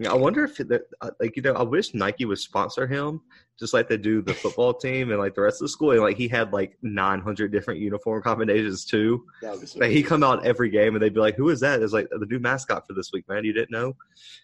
[0.00, 0.70] Yeah, I wonder if it,
[1.00, 3.20] uh, like you know, I wish Nike would sponsor him
[3.58, 5.90] just like they do the football team and like the rest of the school.
[5.90, 9.24] And like he had like 900 different uniform combinations too.
[9.42, 12.08] Like he come out every game and they'd be like, "Who is that?" It's like
[12.10, 13.44] the new mascot for this week, man.
[13.44, 13.96] You didn't know?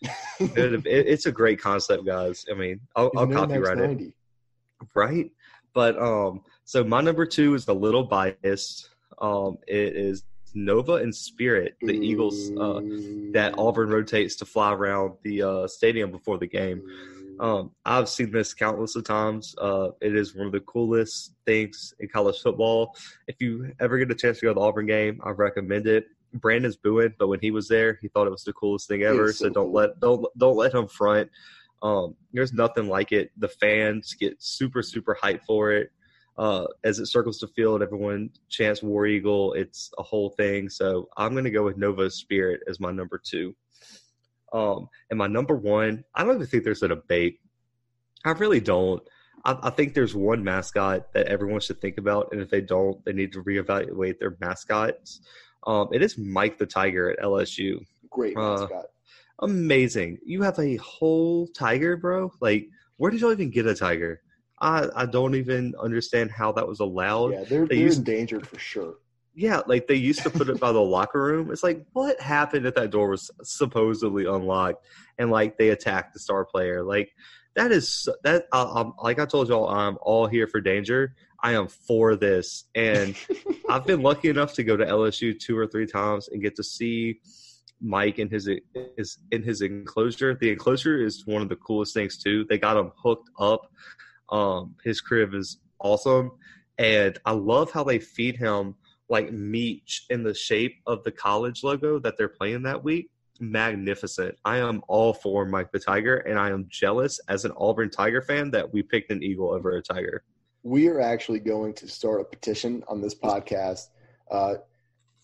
[0.41, 2.45] it, it, it's a great concept, guys.
[2.51, 4.13] I mean, I'll, I'll copyright it.
[4.95, 5.31] Right,
[5.73, 8.91] but um, so my number two is a little biased.
[9.19, 12.81] Um, it is Nova and Spirit, the Eagles uh,
[13.33, 16.83] that Auburn rotates to fly around the uh, stadium before the game.
[17.41, 19.55] Um, I've seen this countless of times.
[19.61, 22.97] Uh, it is one of the coolest things in college football.
[23.27, 26.07] If you ever get a chance to go to the Auburn game, I recommend it.
[26.35, 29.33] Brandon's booing, but when he was there, he thought it was the coolest thing ever.
[29.33, 29.73] So, so, don't cool.
[29.73, 31.31] let don't don't let him front.
[31.83, 33.31] Um, there's nothing like it.
[33.37, 35.93] The fans get super super hyped for it
[36.37, 39.53] uh, as it circles the field, everyone chants War Eagle.
[39.55, 40.69] It's a whole thing.
[40.69, 43.55] So I'm going to go with Nova Spirit as my number two.
[44.53, 47.41] Um, and my number one, I don't even think there's a debate.
[48.25, 49.03] I really don't.
[49.45, 53.05] I, I think there's one mascot that everyone should think about, and if they don't,
[53.05, 55.21] they need to reevaluate their mascots.
[55.67, 57.85] Um, it is Mike the Tiger at LSU.
[58.11, 58.87] Great Uh, mascot.
[59.41, 60.19] Amazing.
[60.25, 62.33] You have a whole tiger, bro.
[62.41, 64.23] Like, where did y'all even get a tiger?
[64.61, 67.33] I I don't even understand how that was allowed.
[67.33, 68.95] yeah, they're they they're used- endangered for sure.
[69.37, 71.51] Yeah, like they used to put it by the locker room.
[71.51, 74.87] It's like, what happened if that door was supposedly unlocked
[75.19, 76.85] and like they attacked the star player?
[76.85, 77.11] Like
[77.57, 78.47] that is that.
[78.53, 81.17] I, I'm like I told y'all, I'm all here for danger.
[81.43, 83.17] I am for this, and
[83.69, 86.63] I've been lucky enough to go to LSU two or three times and get to
[86.63, 87.21] see
[87.83, 88.49] Mike in his
[88.97, 90.35] is in his enclosure.
[90.41, 92.47] The enclosure is one of the coolest things too.
[92.49, 93.63] They got him hooked up.
[94.31, 96.33] Um, his crib is awesome,
[96.79, 98.75] and I love how they feed him
[99.09, 103.11] like meat in the shape of the college logo that they're playing that week.
[103.41, 104.37] Magnificent.
[104.45, 108.23] I am all for Mike the Tiger, and I am jealous as an Auburn Tiger
[108.23, 110.23] fan that we picked an eagle over a tiger.
[110.63, 113.89] we are actually going to start a petition on this podcast
[114.31, 114.55] uh,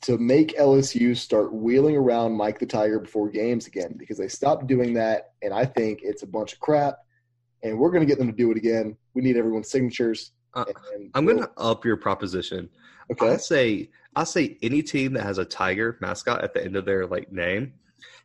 [0.02, 4.66] to make LSU start wheeling around Mike the Tiger before games again because they stopped
[4.66, 6.98] doing that, and I think it's a bunch of crap.
[7.62, 8.96] And we're going to get them to do it again.
[9.14, 10.32] We need everyone's signatures.
[10.54, 10.64] Uh,
[11.14, 12.68] I'm gonna up your proposition.
[13.12, 13.30] Okay.
[13.30, 16.84] I say I say any team that has a tiger mascot at the end of
[16.84, 17.74] their like name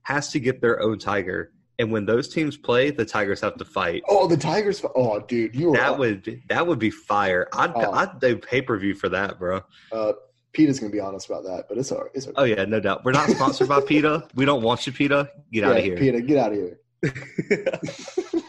[0.04, 1.52] has to get their own tiger.
[1.78, 4.02] And when those teams play, the Tigers have to fight.
[4.08, 4.82] Oh, the Tigers!
[4.96, 7.50] Oh, dude, you That would that would be fire.
[7.54, 7.92] I'd Oh.
[7.92, 9.62] I'd do pay per view for that, bro.
[9.92, 10.14] Uh,
[10.54, 12.12] Pete is going to be honest about that, but it's all right.
[12.14, 12.36] It's okay.
[12.38, 13.04] Oh yeah, no doubt.
[13.04, 14.30] We're not sponsored by PETA.
[14.36, 15.30] We don't want you, PETA.
[15.52, 15.98] Get out of here.
[15.98, 16.80] PETA, get out of here.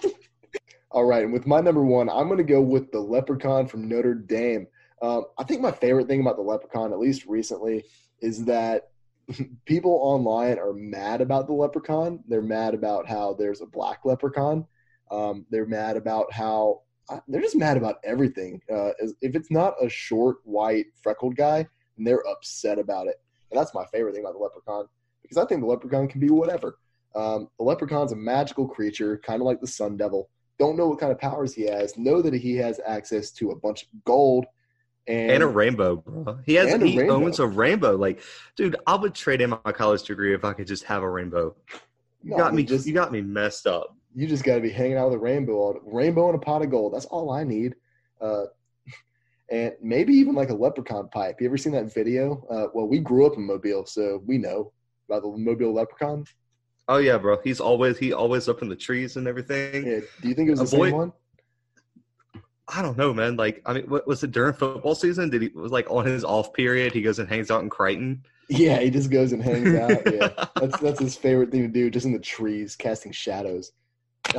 [0.97, 3.87] All right, and with my number one, I'm going to go with the Leprechaun from
[3.87, 4.67] Notre Dame.
[5.03, 7.85] Um, I think my favorite thing about the Leprechaun, at least recently,
[8.23, 8.89] is that
[9.67, 12.25] people online are mad about the Leprechaun.
[12.27, 14.67] They're mad about how there's a black Leprechaun.
[15.11, 16.81] Um, they're mad about how
[17.11, 18.63] uh, they're just mad about everything.
[18.73, 21.69] Uh, if it's not a short, white, freckled guy,
[21.99, 23.21] they're upset about it.
[23.51, 24.87] And that's my favorite thing about the Leprechaun
[25.21, 26.79] because I think the Leprechaun can be whatever.
[27.15, 30.31] Um, the Leprechaun's a magical creature, kind of like the Sun Devil.
[30.59, 31.97] Don't know what kind of powers he has.
[31.99, 34.47] Know that he has access to a bunch of gold
[35.07, 36.39] and, and a rainbow, bro.
[36.45, 37.15] He has he rainbow.
[37.25, 37.95] owns a rainbow.
[37.97, 38.21] Like,
[38.57, 41.55] dude, I would trade in my college degree if I could just have a rainbow.
[42.23, 43.95] You No, got me just- you got me messed up.
[44.15, 46.71] you just got to be hanging out with a rainbow, rainbow and a pot of
[46.71, 46.95] gold.
[46.95, 47.75] That's all I need.
[48.21, 48.47] Uh,
[49.51, 51.41] and maybe even like a leprechaun pipe.
[51.41, 52.45] You ever seen that video?
[52.51, 54.73] Uh, well, we grew up in Mobile, so we know
[55.09, 56.25] about the Mobile leprechaun.
[56.89, 57.39] Oh yeah, bro.
[57.43, 59.87] He's always he always up in the trees and everything.
[59.87, 60.01] Yeah.
[60.23, 61.13] Do you think it was A the same boy- one?
[62.69, 63.37] I don't know, man.
[63.37, 65.31] Like, I mean, what, was it during football season?
[65.31, 66.93] Did he was like on his off period?
[66.93, 68.25] He goes and hangs out in Crichton.
[68.49, 70.03] Yeah, he just goes and hangs out.
[70.13, 73.73] Yeah, that's that's his favorite thing to do, just in the trees, casting shadows.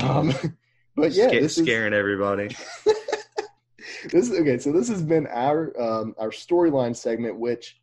[0.01, 0.33] Um,
[0.95, 2.55] but yeah, Sca- this is, scaring everybody.
[2.85, 4.57] this is okay.
[4.57, 7.79] So this has been our um, our storyline segment, which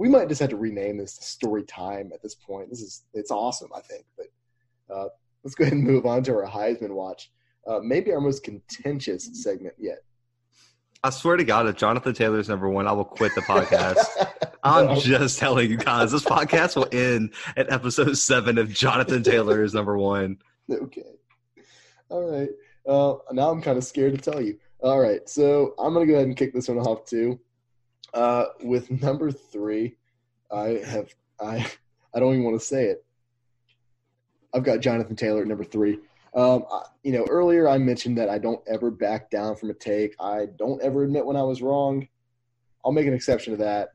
[0.00, 2.70] we might just have to rename this to story time at this point.
[2.70, 4.06] This is it's awesome, I think.
[4.16, 4.26] But
[4.94, 5.08] uh,
[5.44, 7.30] let's go ahead and move on to our Heisman watch.
[7.66, 9.98] Uh, maybe our most contentious segment yet.
[11.04, 13.96] I swear to God, if Jonathan Taylor's number one, I will quit the podcast.
[14.62, 14.94] I'm No.
[15.00, 19.74] just telling you guys, this podcast will end at episode seven if Jonathan Taylor is
[19.74, 20.38] number one.
[20.70, 21.02] okay.
[22.08, 22.48] All right.
[22.88, 24.58] Uh, now I'm kind of scared to tell you.
[24.82, 25.26] All right.
[25.28, 27.38] So I'm going to go ahead and kick this one off too.
[28.12, 29.96] Uh, with number three,
[30.50, 31.66] I have I
[32.14, 33.04] I don't even want to say it.
[34.52, 35.98] I've got Jonathan Taylor at number three.
[36.34, 39.74] Um, I, you know, earlier I mentioned that I don't ever back down from a
[39.74, 40.14] take.
[40.20, 42.06] I don't ever admit when I was wrong.
[42.84, 43.90] I'll make an exception to that.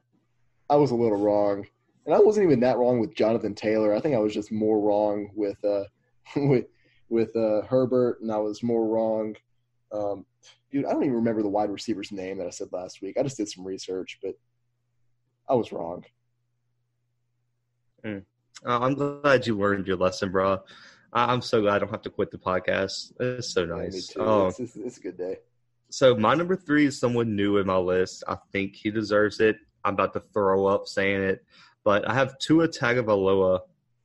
[0.70, 1.66] I was a little wrong,
[2.06, 3.94] and I wasn't even that wrong with Jonathan Taylor.
[3.94, 5.84] I think I was just more wrong with uh,
[6.36, 6.66] with
[7.10, 9.36] with uh, Herbert, and I was more wrong.
[9.92, 10.26] Um,
[10.72, 13.18] dude, I don't even remember the wide receiver's name that I said last week.
[13.20, 14.36] I just did some research, but
[15.50, 16.04] I was wrong.
[18.06, 18.20] Uh,
[18.64, 20.60] I'm glad you learned your lesson, bro.
[21.14, 23.14] I- I'm so glad I don't have to quit the podcast.
[23.20, 24.08] It's so nice.
[24.08, 24.20] too.
[24.22, 25.38] Oh, It's, it's, it's a good day.
[25.90, 28.24] so my number three is someone new in my list.
[28.28, 29.58] I think he deserves it.
[29.84, 31.46] I'm about to throw up saying it,
[31.84, 33.62] but I have Tua Tagovailoa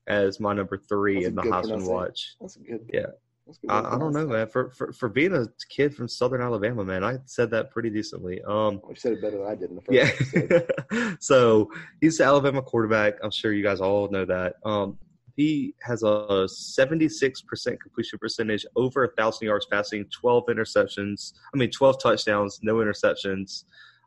[0.06, 2.36] as my number three in the Heisman watch.
[2.40, 2.90] That's a good.
[2.92, 3.06] Yeah.
[3.50, 4.46] That's a good I, I don't know, man.
[4.46, 8.40] For, for for being a kid from Southern Alabama, man, I said that pretty decently.
[8.42, 8.90] Um, that.
[8.90, 11.14] You said it better than I did in the first yeah.
[11.20, 11.70] so
[12.00, 13.14] he's the Alabama quarterback.
[13.22, 14.54] I'm sure you guys all know that.
[14.64, 14.98] Um,
[15.36, 21.32] he has a 76% completion percentage, over a thousand yards passing, 12 interceptions.
[21.54, 23.64] I mean, 12 touchdowns, no interceptions.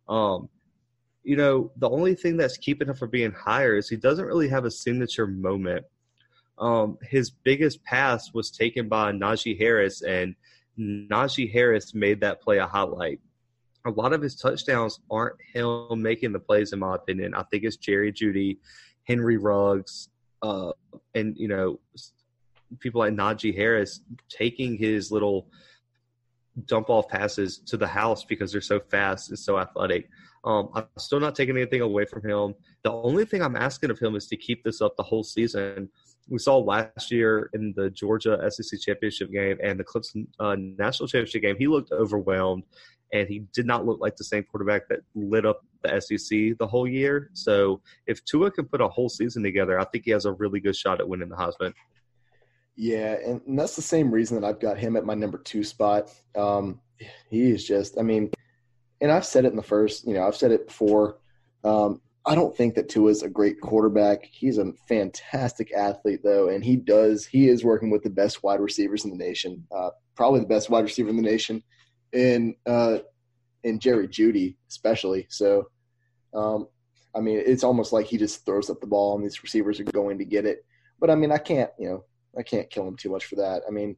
[0.07, 0.47] Um,
[1.23, 4.47] you know, the only thing that's keeping him from being higher is he doesn't really
[4.49, 5.85] have a signature moment.
[6.57, 10.35] Um, his biggest pass was taken by Najee Harris, and
[10.77, 13.19] Najee Harris made that play a highlight.
[13.85, 17.33] A lot of his touchdowns aren't him making the plays, in my opinion.
[17.33, 18.57] I think it's Jerry Jeudy,
[19.03, 20.09] Henry Ruggs,
[20.41, 20.71] uh,
[21.15, 21.79] and you know
[22.79, 25.47] people like Najee Harris taking his little
[26.65, 30.09] dump off passes to the house because they're so fast and so athletic.
[30.43, 32.55] Um, I'm still not taking anything away from him.
[32.83, 35.89] The only thing I'm asking of him is to keep this up the whole season.
[36.27, 41.07] We saw last year in the Georgia SEC championship game and the Clemson uh, national
[41.07, 42.63] championship game, he looked overwhelmed
[43.13, 46.67] and he did not look like the same quarterback that lit up the SEC the
[46.67, 47.29] whole year.
[47.33, 50.59] So if Tua can put a whole season together, I think he has a really
[50.59, 51.73] good shot at winning the Heisman.
[52.75, 56.09] Yeah, and, that's the same reason that I've got him at my number two spot.
[56.35, 56.81] Um,
[57.29, 58.31] he is just, I mean,
[58.99, 61.19] and I've said it in the first, you know, I've said it before.
[61.63, 64.23] Um, I don't think that Tua is a great quarterback.
[64.23, 67.25] He's a fantastic athlete, though, and he does.
[67.25, 70.69] He is working with the best wide receivers in the nation, uh, probably the best
[70.69, 71.61] wide receiver in the nation,
[72.13, 72.99] and uh,
[73.63, 75.27] in Jerry Jeudy especially.
[75.29, 75.67] So,
[76.33, 76.67] um,
[77.15, 79.85] I mean, it's almost like he just throws up the ball, and these receivers are
[79.85, 80.65] going to get it.
[80.99, 82.05] But I mean, I can't, you know,
[82.37, 83.63] I can't kill him too much for that.
[83.67, 83.97] I mean,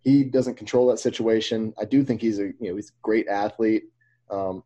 [0.00, 1.72] he doesn't control that situation.
[1.80, 3.84] I do think he's a you know he's a great athlete.
[4.30, 4.62] Um,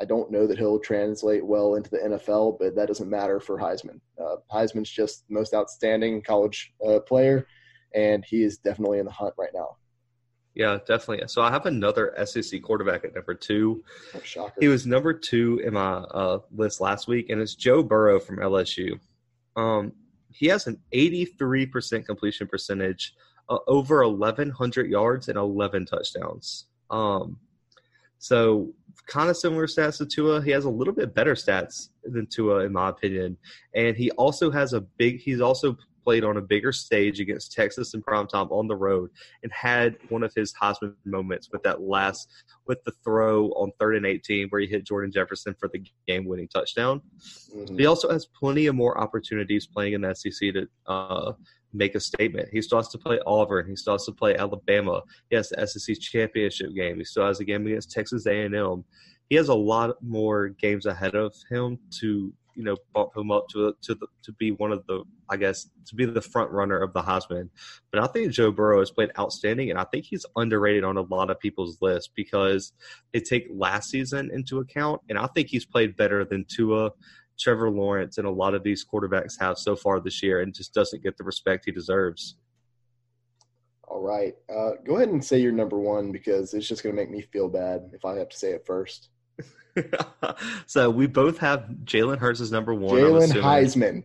[0.00, 3.58] I don't know that he'll translate well into the NFL, but that doesn't matter for
[3.58, 4.00] Heisman.
[4.20, 7.46] Uh, Heisman's just the most outstanding college uh, player,
[7.94, 9.76] and he is definitely in the hunt right now.
[10.54, 11.28] Yeah, definitely.
[11.28, 13.84] So I have another SEC quarterback at number two.
[14.14, 14.54] Oh, shocker.
[14.58, 18.38] He was number two in my uh, list last week, and it's Joe Burrow from
[18.38, 18.98] LSU.
[19.54, 19.92] Um,
[20.30, 23.14] he has an 83% completion percentage,
[23.48, 26.66] uh, over 1,100 yards, and 11 touchdowns.
[26.90, 27.38] Um,
[28.18, 28.72] so
[29.06, 30.42] kind of similar stats to Tua.
[30.42, 33.36] He has a little bit better stats than Tua, in my opinion.
[33.74, 35.20] And he also has a big.
[35.20, 35.76] He's also
[36.06, 39.10] played on a bigger stage against Texas in primetime on the road
[39.42, 42.28] and had one of his Heisman moments with that last
[42.68, 46.24] with the throw on third and 18 where he hit Jordan Jefferson for the game
[46.24, 47.02] winning touchdown.
[47.52, 47.76] Mm-hmm.
[47.76, 51.32] He also has plenty of more opportunities playing in the SEC to uh,
[51.76, 52.48] make a statement.
[52.52, 53.68] He still has to play Auburn.
[53.68, 55.02] He still has to play Alabama.
[55.30, 56.98] He has the SEC championship game.
[56.98, 58.84] He still has a game against Texas A&M.
[59.28, 63.46] He has a lot more games ahead of him to you know bump him up
[63.48, 66.78] to to the, to be one of the I guess to be the front runner
[66.78, 67.50] of the Heisman.
[67.92, 71.02] But I think Joe Burrow has played outstanding, and I think he's underrated on a
[71.02, 72.72] lot of people's list because
[73.12, 76.90] they take last season into account, and I think he's played better than Tua.
[77.38, 80.74] Trevor Lawrence and a lot of these quarterbacks have so far this year, and just
[80.74, 82.36] doesn't get the respect he deserves.
[83.88, 87.00] All right, uh, go ahead and say your number one because it's just going to
[87.00, 89.10] make me feel bad if I have to say it first.
[90.66, 92.96] so we both have Jalen Hurts as number one.
[92.98, 94.04] Jalen Heisman.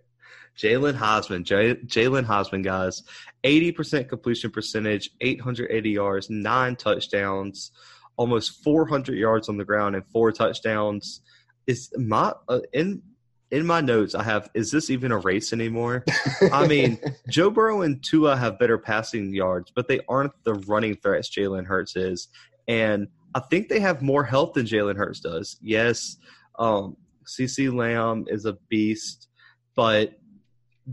[0.58, 1.46] Jalen Heisman.
[1.46, 3.04] Jalen Heisman, guys.
[3.44, 7.72] 80% completion percentage, 880 yards, nine touchdowns,
[8.18, 11.22] almost 400 yards on the ground, and four touchdowns.
[11.68, 13.02] Is my uh, in
[13.52, 16.04] in my notes I have is this even a race anymore?
[16.52, 17.00] I mean,
[17.30, 21.66] Joe Burrow and Tua have better passing yards, but they aren't the running threats Jalen
[21.66, 22.30] Hurts is.
[22.68, 25.58] And I think they have more health than Jalen Hurts does.
[25.62, 26.18] Yes,
[26.58, 29.28] um, CeeDee Lamb is a beast,
[29.76, 30.14] but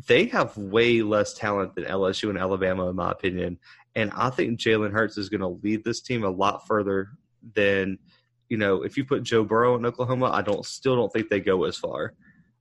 [0.06, 3.58] they have way less talent than LSU and Alabama, in my opinion.
[3.94, 7.08] And I think Jalen Hurts is going to lead this team a lot further
[7.54, 7.98] than,
[8.48, 11.40] you know, if you put Joe Burrow in Oklahoma, I don't still don't think they
[11.40, 12.14] go as far.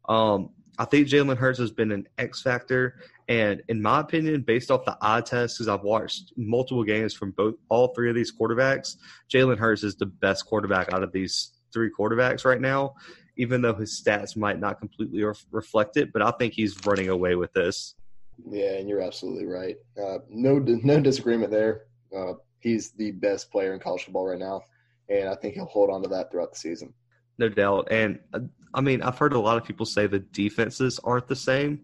[0.07, 0.49] Um,
[0.79, 4.85] I think Jalen Hurts has been an X factor, and in my opinion, based off
[4.85, 8.97] the eye test, because I've watched multiple games from both all three of these quarterbacks,
[9.29, 12.93] Jalen Hurts is the best quarterback out of these three quarterbacks right now.
[13.39, 17.35] Even though his stats might not completely reflect it, but I think he's running away
[17.35, 17.93] with this.
[18.49, 19.75] Yeah, and you're absolutely right.
[19.95, 21.83] Uh, no, no disagreement there.
[22.15, 24.61] Uh, he's the best player in college football right now,
[25.09, 26.93] and I think he'll hold on to that throughout the season.
[27.37, 27.87] No doubt.
[27.91, 28.19] And
[28.73, 31.81] I mean, I've heard a lot of people say the defenses aren't the same.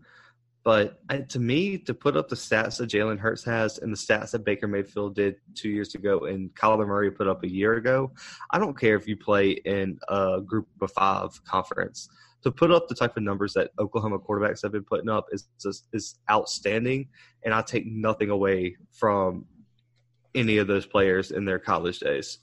[0.64, 3.98] But uh, to me, to put up the stats that Jalen Hurts has and the
[3.98, 7.74] stats that Baker Mayfield did two years ago and Kyler Murray put up a year
[7.74, 8.12] ago,
[8.50, 12.08] I don't care if you play in a group of five conference.
[12.44, 15.48] To put up the type of numbers that Oklahoma quarterbacks have been putting up is
[15.64, 17.08] is, is outstanding,
[17.46, 19.46] and I take nothing away from
[20.36, 22.40] any of those players in their college days.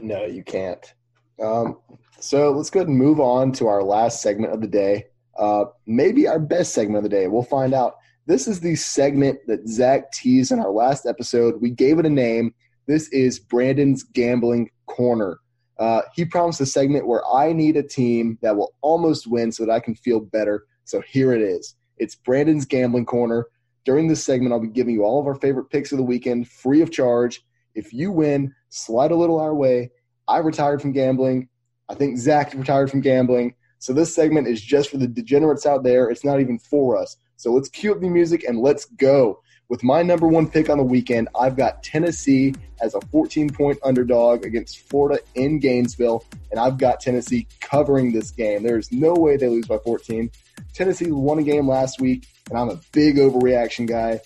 [0.00, 0.94] No, you can't.
[1.42, 1.78] Um,
[2.18, 5.06] so let's go ahead and move on to our last segment of the day.
[5.38, 7.26] Uh, maybe our best segment of the day.
[7.26, 7.96] We'll find out.
[8.26, 11.60] This is the segment that Zach teased in our last episode.
[11.60, 12.54] We gave it a name.
[12.86, 15.38] This is Brandon's Gambling Corner.
[15.78, 19.64] Uh, he promised a segment where I need a team that will almost win so
[19.64, 20.64] that I can feel better.
[20.84, 21.76] So here it is.
[21.98, 23.46] It's Brandon's Gambling Corner.
[23.84, 26.48] During this segment, I'll be giving you all of our favorite picks of the weekend
[26.48, 27.42] free of charge.
[27.74, 29.90] If you win, slide a little our way.
[30.28, 31.48] I retired from gambling.
[31.88, 33.54] I think Zach retired from gambling.
[33.78, 36.10] So this segment is just for the degenerates out there.
[36.10, 37.16] It's not even for us.
[37.36, 39.40] So let's cue up the music and let's go.
[39.68, 43.78] With my number one pick on the weekend, I've got Tennessee as a 14 point
[43.82, 48.62] underdog against Florida in Gainesville, and I've got Tennessee covering this game.
[48.62, 50.30] There's no way they lose by 14.
[50.72, 54.20] Tennessee won a game last week, and I'm a big overreaction guy.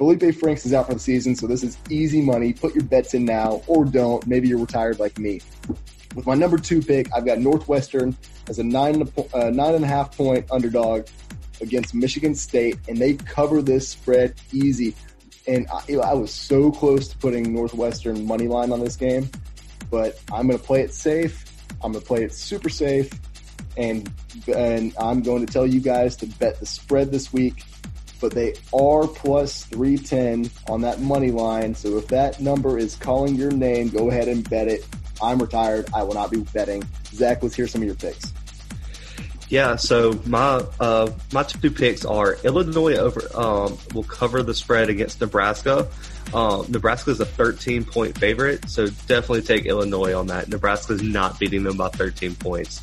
[0.00, 2.54] Felipe Franks is out for the season, so this is easy money.
[2.54, 4.26] Put your bets in now or don't.
[4.26, 5.42] Maybe you're retired like me.
[6.14, 8.16] With my number two pick, I've got Northwestern
[8.48, 11.06] as a nine, uh, nine and a half point underdog
[11.60, 14.96] against Michigan State, and they cover this spread easy.
[15.46, 19.28] And I, I was so close to putting Northwestern money line on this game,
[19.90, 21.44] but I'm going to play it safe.
[21.84, 23.10] I'm going to play it super safe,
[23.76, 24.10] and
[24.48, 27.64] and I'm going to tell you guys to bet the spread this week.
[28.20, 31.74] But they are plus 310 on that money line.
[31.74, 34.86] So if that number is calling your name, go ahead and bet it.
[35.22, 35.88] I'm retired.
[35.94, 36.82] I will not be betting.
[37.06, 38.32] Zach, let's hear some of your picks.
[39.50, 44.88] Yeah, so my uh, my two picks are Illinois over um, will cover the spread
[44.88, 45.88] against Nebraska.
[46.32, 50.48] Um, Nebraska is a 13 point favorite, so definitely take Illinois on that.
[50.48, 52.80] Nebraska is not beating them by 13 points.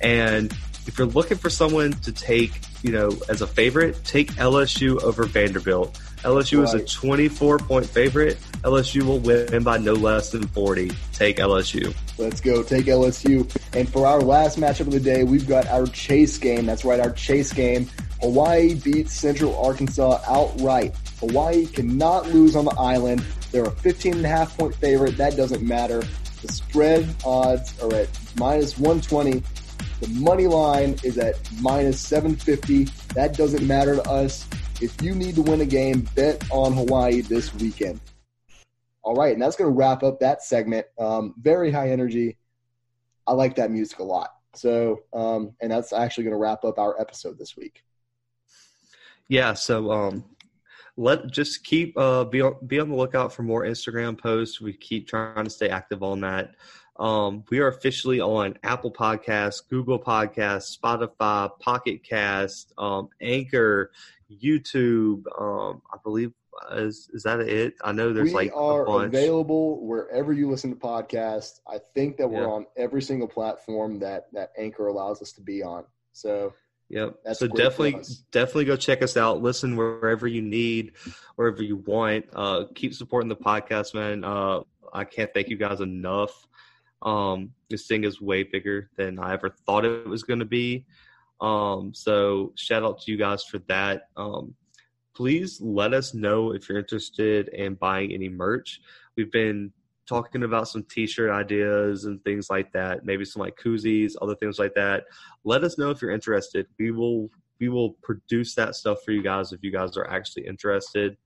[0.00, 0.52] And
[0.88, 5.24] if you're looking for someone to take, you know, as a favorite, take LSU over
[5.24, 6.00] Vanderbilt.
[6.24, 6.74] LSU right.
[6.74, 8.38] is a 24 point favorite.
[8.62, 10.90] LSU will win by no less than 40.
[11.12, 11.94] Take LSU.
[12.16, 12.62] Let's go.
[12.62, 13.54] Take LSU.
[13.76, 16.66] And for our last matchup of the day, we've got our chase game.
[16.66, 17.88] That's right, our chase game.
[18.20, 20.96] Hawaii beats Central Arkansas outright.
[21.20, 23.24] Hawaii cannot lose on the island.
[23.52, 25.16] They're a 15 and a half point favorite.
[25.18, 26.02] That doesn't matter.
[26.42, 29.42] The spread odds are at minus 120.
[30.00, 32.84] The money line is at minus 750.
[33.14, 34.48] That doesn't matter to us.
[34.80, 38.00] If you need to win a game, bet on Hawaii this weekend.
[39.02, 40.86] All right, and that's going to wrap up that segment.
[40.98, 42.38] Um, very high energy.
[43.26, 44.34] I like that music a lot.
[44.54, 47.82] So, um, and that's actually going to wrap up our episode this week.
[49.28, 49.54] Yeah.
[49.54, 50.24] So, um,
[50.96, 54.60] let just keep uh, be on, be on the lookout for more Instagram posts.
[54.60, 56.56] We keep trying to stay active on that.
[56.98, 63.92] Um, we are officially on Apple Podcasts, Google Podcasts, Spotify, Pocket Cast, um, Anchor,
[64.30, 65.24] YouTube.
[65.40, 66.32] Um, I believe
[66.72, 67.74] is is that it?
[67.82, 71.60] I know there's we like are available wherever you listen to podcasts.
[71.66, 72.48] I think that we're yeah.
[72.48, 75.84] on every single platform that that Anchor allows us to be on.
[76.12, 76.52] So
[76.90, 77.18] Yep.
[77.34, 79.42] so definitely, definitely go check us out.
[79.42, 80.92] Listen wherever you need,
[81.36, 82.24] wherever you want.
[82.32, 84.24] Uh, keep supporting the podcast, man.
[84.24, 84.60] Uh,
[84.92, 86.47] I can't thank you guys enough.
[87.02, 90.84] Um, this thing is way bigger than I ever thought it was going to be.
[91.40, 94.08] Um, so shout out to you guys for that.
[94.16, 94.54] Um,
[95.14, 98.80] please let us know if you're interested in buying any merch.
[99.16, 99.72] We've been
[100.08, 104.58] talking about some t-shirt ideas and things like that, maybe some like koozies, other things
[104.58, 105.04] like that.
[105.44, 106.66] Let us know if you're interested.
[106.78, 107.30] We will
[107.60, 111.16] we will produce that stuff for you guys if you guys are actually interested.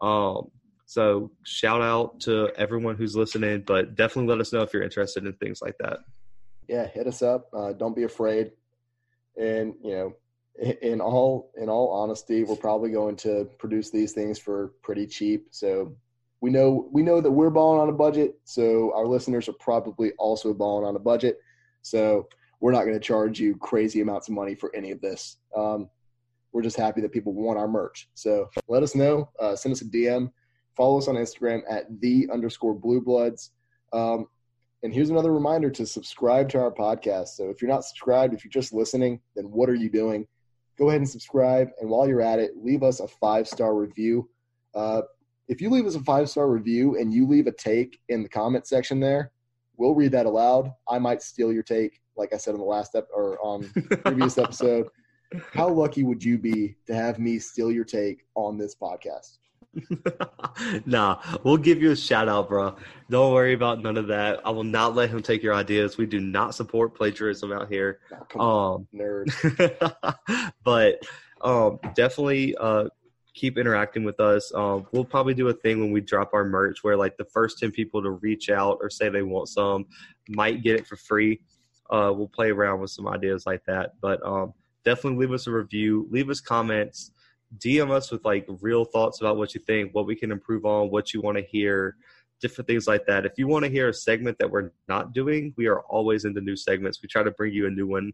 [0.00, 0.50] Um,
[0.94, 5.26] so shout out to everyone who's listening, but definitely let us know if you're interested
[5.26, 5.98] in things like that.
[6.68, 7.48] Yeah, hit us up.
[7.52, 8.52] Uh, don't be afraid.
[9.36, 10.12] And you know,
[10.82, 15.48] in all in all honesty, we're probably going to produce these things for pretty cheap.
[15.50, 15.96] So
[16.40, 18.38] we know we know that we're balling on a budget.
[18.44, 21.38] So our listeners are probably also balling on a budget.
[21.82, 22.28] So
[22.60, 25.38] we're not going to charge you crazy amounts of money for any of this.
[25.56, 25.90] Um,
[26.52, 28.08] we're just happy that people want our merch.
[28.14, 29.28] So let us know.
[29.40, 30.30] Uh, send us a DM.
[30.76, 33.50] Follow us on Instagram at the underscore bluebloods.
[33.92, 34.26] Um,
[34.82, 37.28] and here's another reminder to subscribe to our podcast.
[37.28, 40.26] So if you're not subscribed, if you're just listening, then what are you doing?
[40.76, 41.68] Go ahead and subscribe.
[41.80, 44.28] And while you're at it, leave us a five star review.
[44.74, 45.02] Uh,
[45.48, 48.28] if you leave us a five star review and you leave a take in the
[48.28, 49.32] comment section there,
[49.76, 50.70] we'll read that aloud.
[50.88, 53.70] I might steal your take, like I said in the last ep- or on
[54.04, 54.88] previous episode.
[55.52, 59.38] How lucky would you be to have me steal your take on this podcast?
[60.86, 62.76] nah, we'll give you a shout out, bro.
[63.10, 64.40] Don't worry about none of that.
[64.44, 65.98] I will not let him take your ideas.
[65.98, 68.00] We do not support plagiarism out here.
[68.36, 70.52] Oh, um, nerd.
[70.64, 71.02] but
[71.40, 72.88] um, definitely uh,
[73.34, 74.52] keep interacting with us.
[74.54, 77.58] Um, we'll probably do a thing when we drop our merch where like the first
[77.58, 79.86] ten people to reach out or say they want some
[80.28, 81.40] might get it for free.
[81.90, 84.54] Uh, we'll play around with some ideas like that, but um,
[84.84, 87.10] definitely leave us a review, leave us comments
[87.58, 90.90] DM us with like real thoughts about what you think, what we can improve on,
[90.90, 91.96] what you want to hear,
[92.40, 93.24] different things like that.
[93.24, 96.40] If you want to hear a segment that we're not doing, we are always into
[96.40, 97.00] new segments.
[97.02, 98.12] We try to bring you a new one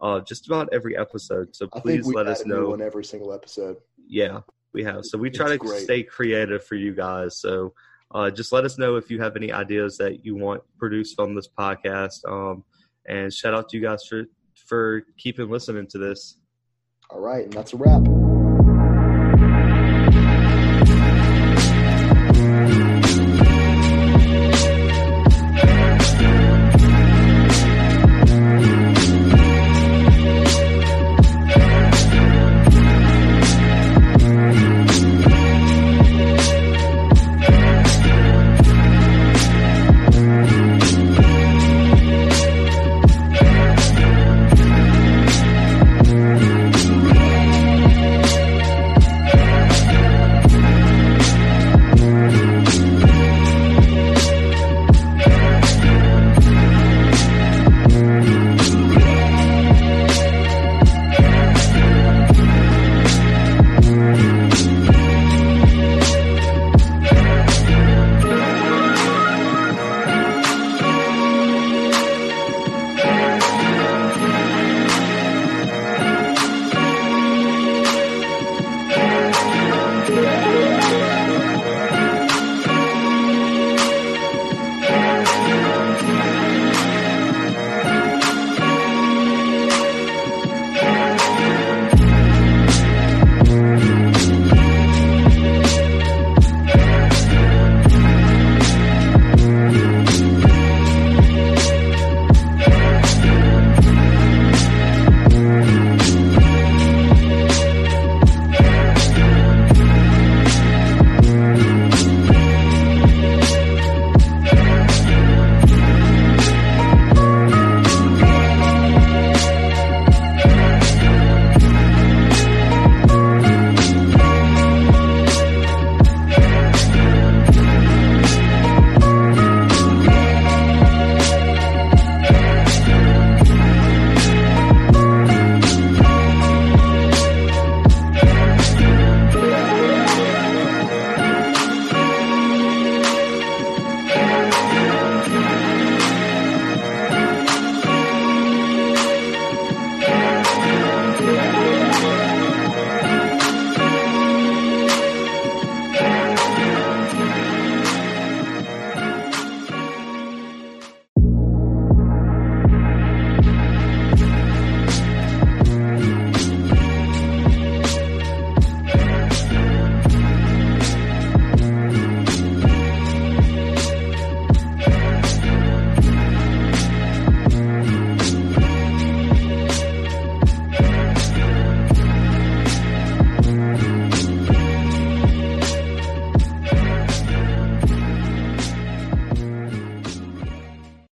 [0.00, 1.54] uh, just about every episode.
[1.54, 2.72] So please let us know.
[2.72, 3.78] on every single episode.
[4.06, 4.40] Yeah,
[4.72, 5.04] we have.
[5.04, 5.82] So we try it's to great.
[5.82, 7.38] stay creative for you guys.
[7.38, 7.74] So
[8.14, 11.34] uh, just let us know if you have any ideas that you want produced on
[11.34, 12.24] this podcast.
[12.28, 12.64] Um,
[13.06, 14.24] and shout out to you guys for
[14.66, 16.38] for keeping listening to this.
[17.10, 18.37] All right, and that's a wrap.